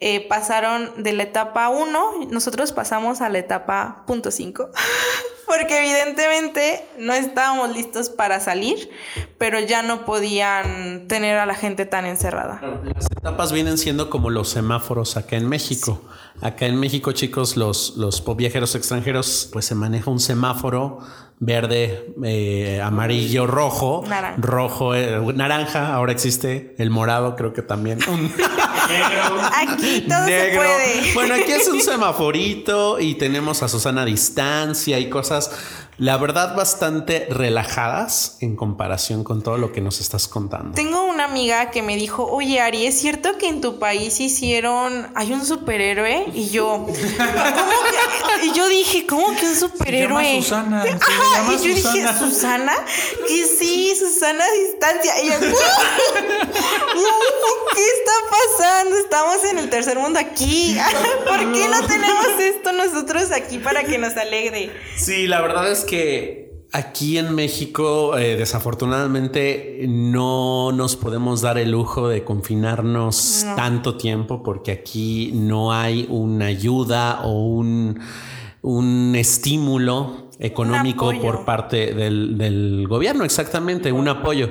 [0.00, 4.70] eh, pasaron de la etapa 1, nosotros pasamos a la etapa punto 5.
[5.46, 8.90] porque evidentemente no estábamos listos para salir,
[9.38, 12.60] pero ya no podían tener a la gente tan encerrada.
[12.84, 16.02] Las etapas vienen siendo como los semáforos acá en México.
[16.42, 20.98] Acá en México, chicos, los, los viajeros extranjeros, pues se maneja un semáforo
[21.38, 24.40] verde, eh, amarillo, rojo, Naranja.
[24.40, 25.94] rojo, eh, naranja.
[25.94, 27.98] Ahora existe el morado, creo que también.
[29.52, 30.60] Aquí todo se Negro.
[30.62, 31.14] puede.
[31.14, 35.50] Bueno, aquí es un semaforito y tenemos a Susana a distancia y cosas,
[35.98, 40.72] la verdad, bastante relajadas en comparación con todo lo que nos estás contando.
[40.72, 45.10] Tengo una amiga que me dijo, oye Ari, ¿es cierto que en tu país hicieron,
[45.14, 46.26] hay un superhéroe?
[46.34, 48.46] Y yo, ¿cómo que?
[48.46, 50.42] Y yo dije, ¿cómo que un superhéroe?
[50.42, 52.72] Se llama Susana, se Ajá, llama y yo dije, Susana.
[53.26, 55.22] Que sí, Susana a distancia.
[55.22, 55.34] Y yo,
[57.74, 58.98] ¿qué está pasando?
[58.98, 60.76] Estamos en el tercer mundo aquí.
[61.26, 64.70] ¿Por qué no tenemos esto nosotros aquí para que nos alegre?
[64.96, 71.70] Sí, la verdad es que aquí en México, eh, desafortunadamente, no nos podemos dar el
[71.70, 78.00] lujo de confinarnos tanto tiempo porque aquí no hay una ayuda o un,
[78.62, 84.50] un estímulo económico por parte del, del gobierno, exactamente, un apoyo.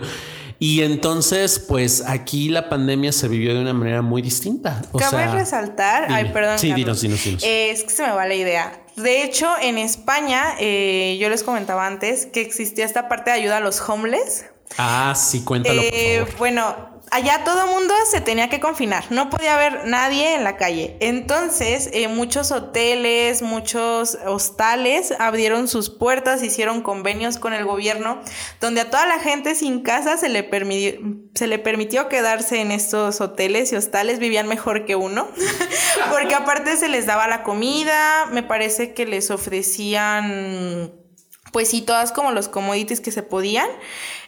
[0.58, 4.82] Y entonces, pues aquí la pandemia se vivió de una manera muy distinta.
[4.94, 6.58] O Cabe sea, resaltar, ay, perdón.
[6.58, 7.44] Sí, dinos, dinos, dinos.
[7.44, 8.85] Eh, es que se me va la idea.
[8.96, 13.58] De hecho, en España, eh, yo les comentaba antes que existía esta parte de ayuda
[13.58, 14.46] a los homeless.
[14.78, 16.40] ah, sí, cuéntalo, Eh, por favor.
[16.40, 20.98] bueno, allá todo mundo se tenía que confinar, no podía haber nadie en la calle.
[21.00, 28.22] Entonces, eh, muchos hoteles, muchos hostales abrieron sus puertas, hicieron convenios con el gobierno,
[28.60, 30.50] donde a toda la gente sin casa se le,
[31.34, 35.28] se le permitió quedarse en estos hoteles y hostales, vivían mejor que uno,
[36.12, 41.05] porque aparte se les daba la comida, me parece que les ofrecían
[41.56, 43.70] pues sí, todas como los commodities que se podían.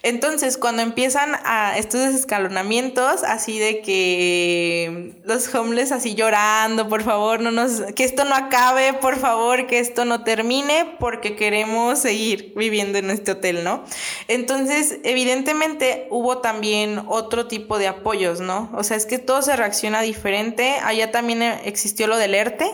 [0.01, 7.41] Entonces, cuando empiezan a estos escalonamientos, así de que los homeless así llorando, por favor,
[7.41, 12.53] no nos, que esto no acabe, por favor, que esto no termine, porque queremos seguir
[12.55, 13.83] viviendo en este hotel, ¿no?
[14.29, 18.69] Entonces, evidentemente hubo también otro tipo de apoyos, ¿no?
[18.73, 20.77] O sea, es que todo se reacciona diferente.
[20.81, 22.71] Allá también eh, existió lo del ERTE,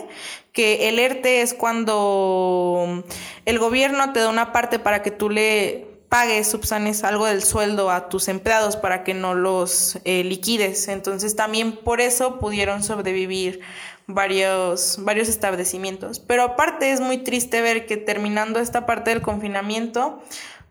[0.54, 3.04] que el ERTE es cuando
[3.44, 7.90] el gobierno te da una parte para que tú le pagues, subsanes algo del sueldo
[7.90, 10.86] a tus empleados para que no los eh, liquides.
[10.86, 13.62] Entonces también por eso pudieron sobrevivir
[14.06, 16.20] varios, varios establecimientos.
[16.20, 20.22] Pero aparte es muy triste ver que terminando esta parte del confinamiento,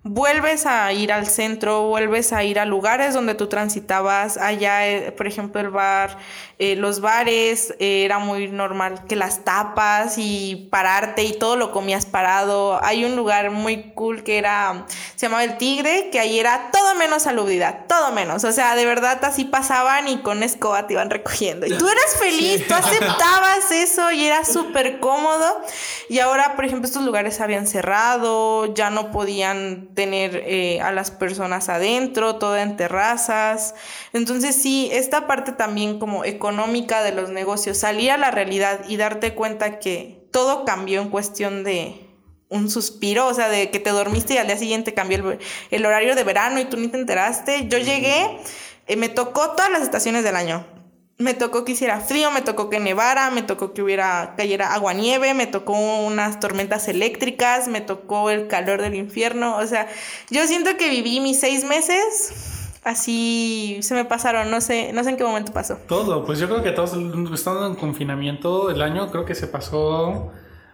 [0.04, 5.14] vuelves a ir al centro, vuelves a ir a lugares donde tú transitabas, allá, eh,
[5.14, 6.18] por ejemplo, el bar,
[6.60, 11.72] eh, los bares, eh, era muy normal que las tapas y pararte y todo lo
[11.72, 12.84] comías parado.
[12.84, 14.86] Hay un lugar muy cool que era,
[15.16, 18.44] se llamaba El Tigre, que ahí era todo menos salubridad, todo menos.
[18.44, 21.66] O sea, de verdad así pasaban y con escoba te iban recogiendo.
[21.66, 25.62] Y tú eras feliz, tú aceptabas eso y era súper cómodo.
[26.10, 31.12] Y ahora, por ejemplo, estos lugares habían cerrado, ya no podían tener eh, a las
[31.12, 33.76] personas adentro, todo en terrazas.
[34.14, 38.98] Entonces sí, esta parte también como económica de los negocios, salir a la realidad y
[38.98, 42.10] darte cuenta que todo cambió en cuestión de
[42.50, 45.40] un suspiro, o sea, de que te dormiste y al día siguiente cambió el,
[45.72, 47.68] el horario de verano y tú ni te enteraste.
[47.68, 48.40] Yo llegué,
[48.88, 50.83] eh, me tocó todas las estaciones del año.
[51.24, 54.94] Me tocó que hiciera frío, me tocó que nevara, me tocó que hubiera cayera agua
[54.94, 59.56] nieve, me tocó unas tormentas eléctricas, me tocó el calor del infierno.
[59.58, 59.88] O sea,
[60.30, 65.12] yo siento que viví mis seis meses así se me pasaron, no sé, no sé
[65.12, 65.78] en qué momento pasó.
[65.88, 66.94] Todo, pues yo creo que todos
[67.34, 70.32] estando en confinamiento el año creo que se pasó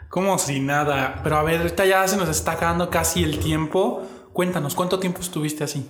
[0.09, 1.21] como si nada.
[1.23, 4.03] Pero a ver, ahorita ya se nos está acabando casi el tiempo.
[4.39, 5.85] Cuéntanos, ¿cuánto tiempo estuviste así?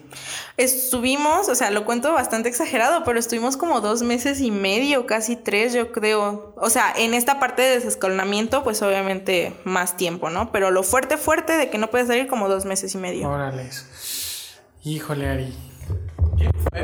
[0.58, 5.36] Estuvimos, o sea, lo cuento bastante exagerado, pero estuvimos como dos meses y medio, casi
[5.36, 6.56] tres, yo creo.
[6.58, 10.52] O sea, en esta parte de desescalonamiento, pues obviamente más tiempo, ¿no?
[10.52, 13.30] Pero lo fuerte, fuerte de que no puedes salir como dos meses y medio.
[13.30, 14.58] Órales.
[14.84, 15.54] Híjole, Ari.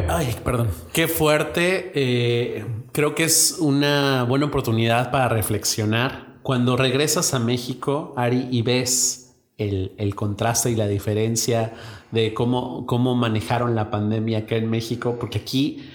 [0.08, 0.70] Ay, perdón.
[0.94, 1.92] Qué fuerte.
[1.96, 6.36] eh, creo que es una buena oportunidad para reflexionar.
[6.44, 9.25] Cuando regresas a México, Ari, y ves
[9.58, 11.74] el, el contraste y la diferencia
[12.12, 15.90] de cómo, cómo manejaron la pandemia acá en México, porque aquí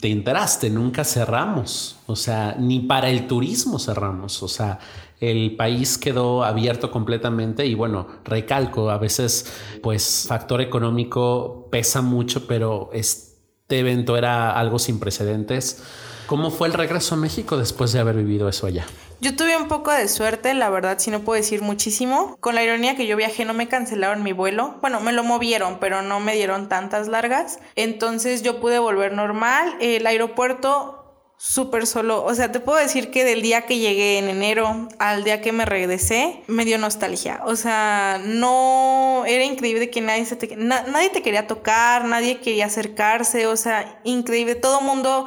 [0.00, 4.78] te enteraste, nunca cerramos, o sea, ni para el turismo cerramos, o sea,
[5.20, 12.46] el país quedó abierto completamente y bueno, recalco, a veces pues factor económico pesa mucho,
[12.46, 15.82] pero este evento era algo sin precedentes.
[16.26, 18.86] ¿Cómo fue el regreso a México después de haber vivido eso allá?
[19.20, 22.36] Yo tuve un poco de suerte, la verdad, si no puedo decir muchísimo.
[22.38, 24.76] Con la ironía que yo viajé, no me cancelaron mi vuelo.
[24.80, 27.58] Bueno, me lo movieron, pero no me dieron tantas largas.
[27.74, 29.74] Entonces yo pude volver normal.
[29.80, 30.98] El aeropuerto
[31.36, 32.24] súper solo.
[32.24, 35.50] O sea, te puedo decir que del día que llegué en enero al día que
[35.50, 37.40] me regresé, me dio nostalgia.
[37.44, 42.66] O sea, no era increíble que nadie se te, nadie te quería tocar, nadie quería
[42.66, 43.46] acercarse.
[43.48, 44.56] O sea, increíble.
[44.56, 45.26] Todo mundo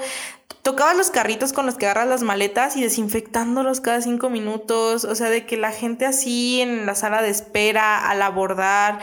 [0.61, 5.05] tocaba los carritos con los que agarras las maletas y desinfectándolos cada cinco minutos.
[5.05, 8.99] O sea, de que la gente así en la sala de espera, al abordar.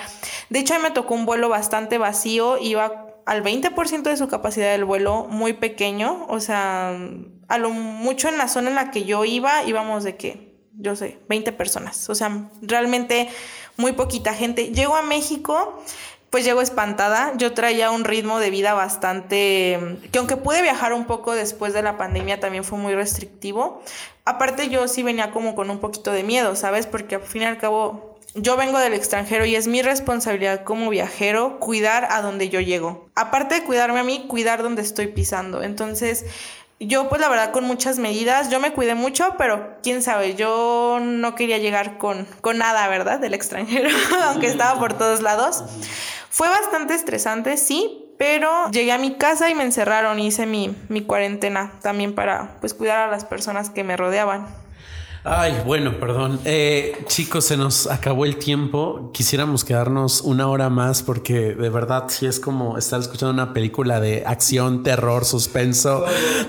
[0.51, 2.59] De hecho, a mí me tocó un vuelo bastante vacío.
[2.59, 6.99] Iba al 20% de su capacidad del vuelo, muy pequeño, o sea,
[7.49, 10.97] a lo mucho en la zona en la que yo iba, íbamos de qué, yo
[10.97, 13.29] sé, 20 personas, o sea, realmente
[13.77, 14.73] muy poquita gente.
[14.73, 15.83] Llego a México,
[16.31, 21.07] pues llego espantada, yo traía un ritmo de vida bastante, que aunque pude viajar un
[21.07, 23.83] poco después de la pandemia, también fue muy restrictivo.
[24.25, 26.87] Aparte yo sí venía como con un poquito de miedo, ¿sabes?
[26.87, 30.91] Porque al fin y al cabo yo vengo del extranjero y es mi responsabilidad como
[30.91, 33.09] viajero cuidar a donde yo llego.
[33.15, 35.63] Aparte de cuidarme a mí, cuidar donde estoy pisando.
[35.63, 36.27] Entonces,
[36.81, 40.99] yo pues la verdad con muchas medidas, yo me cuidé mucho, pero quién sabe, yo
[41.01, 43.19] no quería llegar con, con nada, ¿verdad?
[43.19, 43.91] Del extranjero,
[44.25, 45.65] aunque estaba por todos lados.
[46.31, 50.75] Fue bastante estresante, sí, pero llegué a mi casa y me encerraron y hice mi,
[50.89, 54.47] mi cuarentena también para pues cuidar a las personas que me rodeaban.
[55.25, 56.41] Ay, bueno, perdón.
[56.45, 59.11] Eh, chicos, se nos acabó el tiempo.
[59.13, 64.01] Quisiéramos quedarnos una hora más porque de verdad sí es como estar escuchando una película
[64.01, 66.05] de acción, terror, suspenso,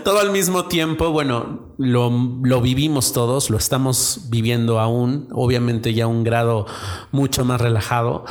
[0.06, 1.12] todo al mismo tiempo.
[1.12, 2.10] Bueno, lo,
[2.42, 6.66] lo vivimos todos, lo estamos viviendo aún, obviamente ya a un grado
[7.12, 8.26] mucho más relajado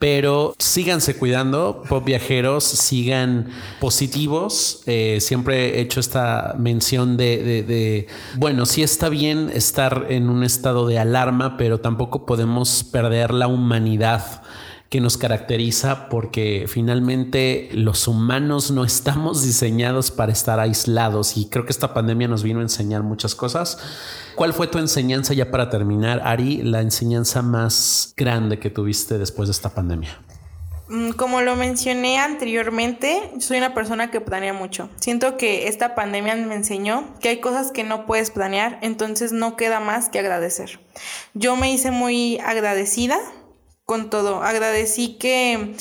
[0.00, 3.48] pero síganse cuidando, pop viajeros, sigan
[3.80, 4.82] positivos.
[4.86, 10.42] Eh, siempre he hecho esta mención de, de, bueno, sí está bien estar en un
[10.42, 14.42] estado de alarma, pero tampoco podemos perder la humanidad
[14.90, 21.64] que nos caracteriza porque finalmente los humanos no estamos diseñados para estar aislados y creo
[21.64, 23.78] que esta pandemia nos vino a enseñar muchas cosas.
[24.34, 29.48] ¿Cuál fue tu enseñanza ya para terminar, Ari, la enseñanza más grande que tuviste después
[29.48, 30.18] de esta pandemia?
[30.88, 34.88] Mm, como lo mencioné anteriormente, soy una persona que planea mucho.
[34.96, 39.54] Siento que esta pandemia me enseñó que hay cosas que no puedes planear, entonces no
[39.54, 40.80] queda más que agradecer.
[41.32, 43.20] Yo me hice muy agradecida
[43.90, 44.44] con todo.
[44.44, 45.74] Agradecí que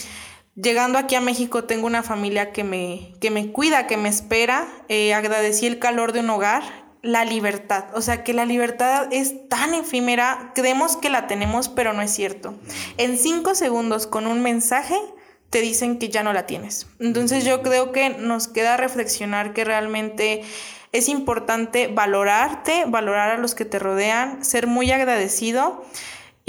[0.56, 4.68] llegando aquí a México tengo una familia que me, que me cuida, que me espera.
[4.88, 6.64] Eh, agradecí el calor de un hogar,
[7.04, 7.86] la libertad.
[7.94, 12.10] O sea, que la libertad es tan efímera, creemos que la tenemos, pero no es
[12.10, 12.56] cierto.
[12.98, 14.96] En cinco segundos con un mensaje
[15.52, 16.88] te dicen que ya no la tienes.
[17.00, 20.42] Entonces yo creo que nos queda reflexionar que realmente
[20.94, 25.86] es importante valorarte, valorar a los que te rodean, ser muy agradecido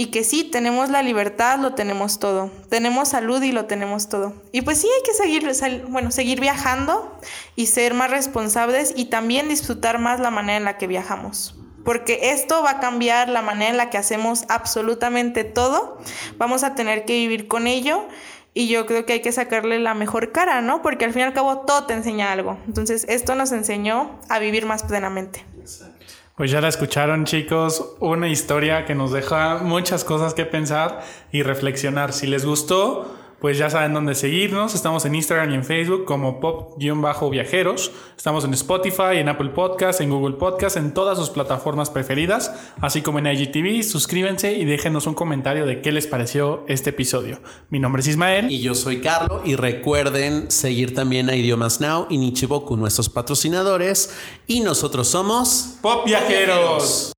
[0.01, 2.51] y que sí, tenemos la libertad, lo tenemos todo.
[2.71, 4.33] Tenemos salud y lo tenemos todo.
[4.51, 7.21] Y pues sí, hay que seguir, bueno, seguir viajando
[7.55, 11.55] y ser más responsables y también disfrutar más la manera en la que viajamos.
[11.85, 15.99] Porque esto va a cambiar la manera en la que hacemos absolutamente todo.
[16.39, 18.07] Vamos a tener que vivir con ello.
[18.55, 20.81] Y yo creo que hay que sacarle la mejor cara, ¿no?
[20.81, 22.57] Porque al fin y al cabo todo te enseña algo.
[22.67, 25.45] Entonces esto nos enseñó a vivir más plenamente.
[26.41, 31.43] Pues ya la escucharon chicos, una historia que nos deja muchas cosas que pensar y
[31.43, 32.15] reflexionar.
[32.15, 34.75] Si les gustó, pues ya saben dónde seguirnos.
[34.75, 37.91] Estamos en Instagram y en Facebook como pop-viajeros.
[38.17, 43.01] Estamos en Spotify, en Apple Podcast, en Google Podcast, en todas sus plataformas preferidas, así
[43.01, 43.83] como en IGTV.
[43.83, 47.41] Suscríbanse y déjenos un comentario de qué les pareció este episodio.
[47.71, 48.51] Mi nombre es Ismael.
[48.51, 49.43] Y yo soy Carlo.
[49.45, 54.15] Y recuerden seguir también a Idiomas Now y Nichiboku, nuestros patrocinadores.
[54.47, 57.13] Y nosotros somos Pop Viajeros.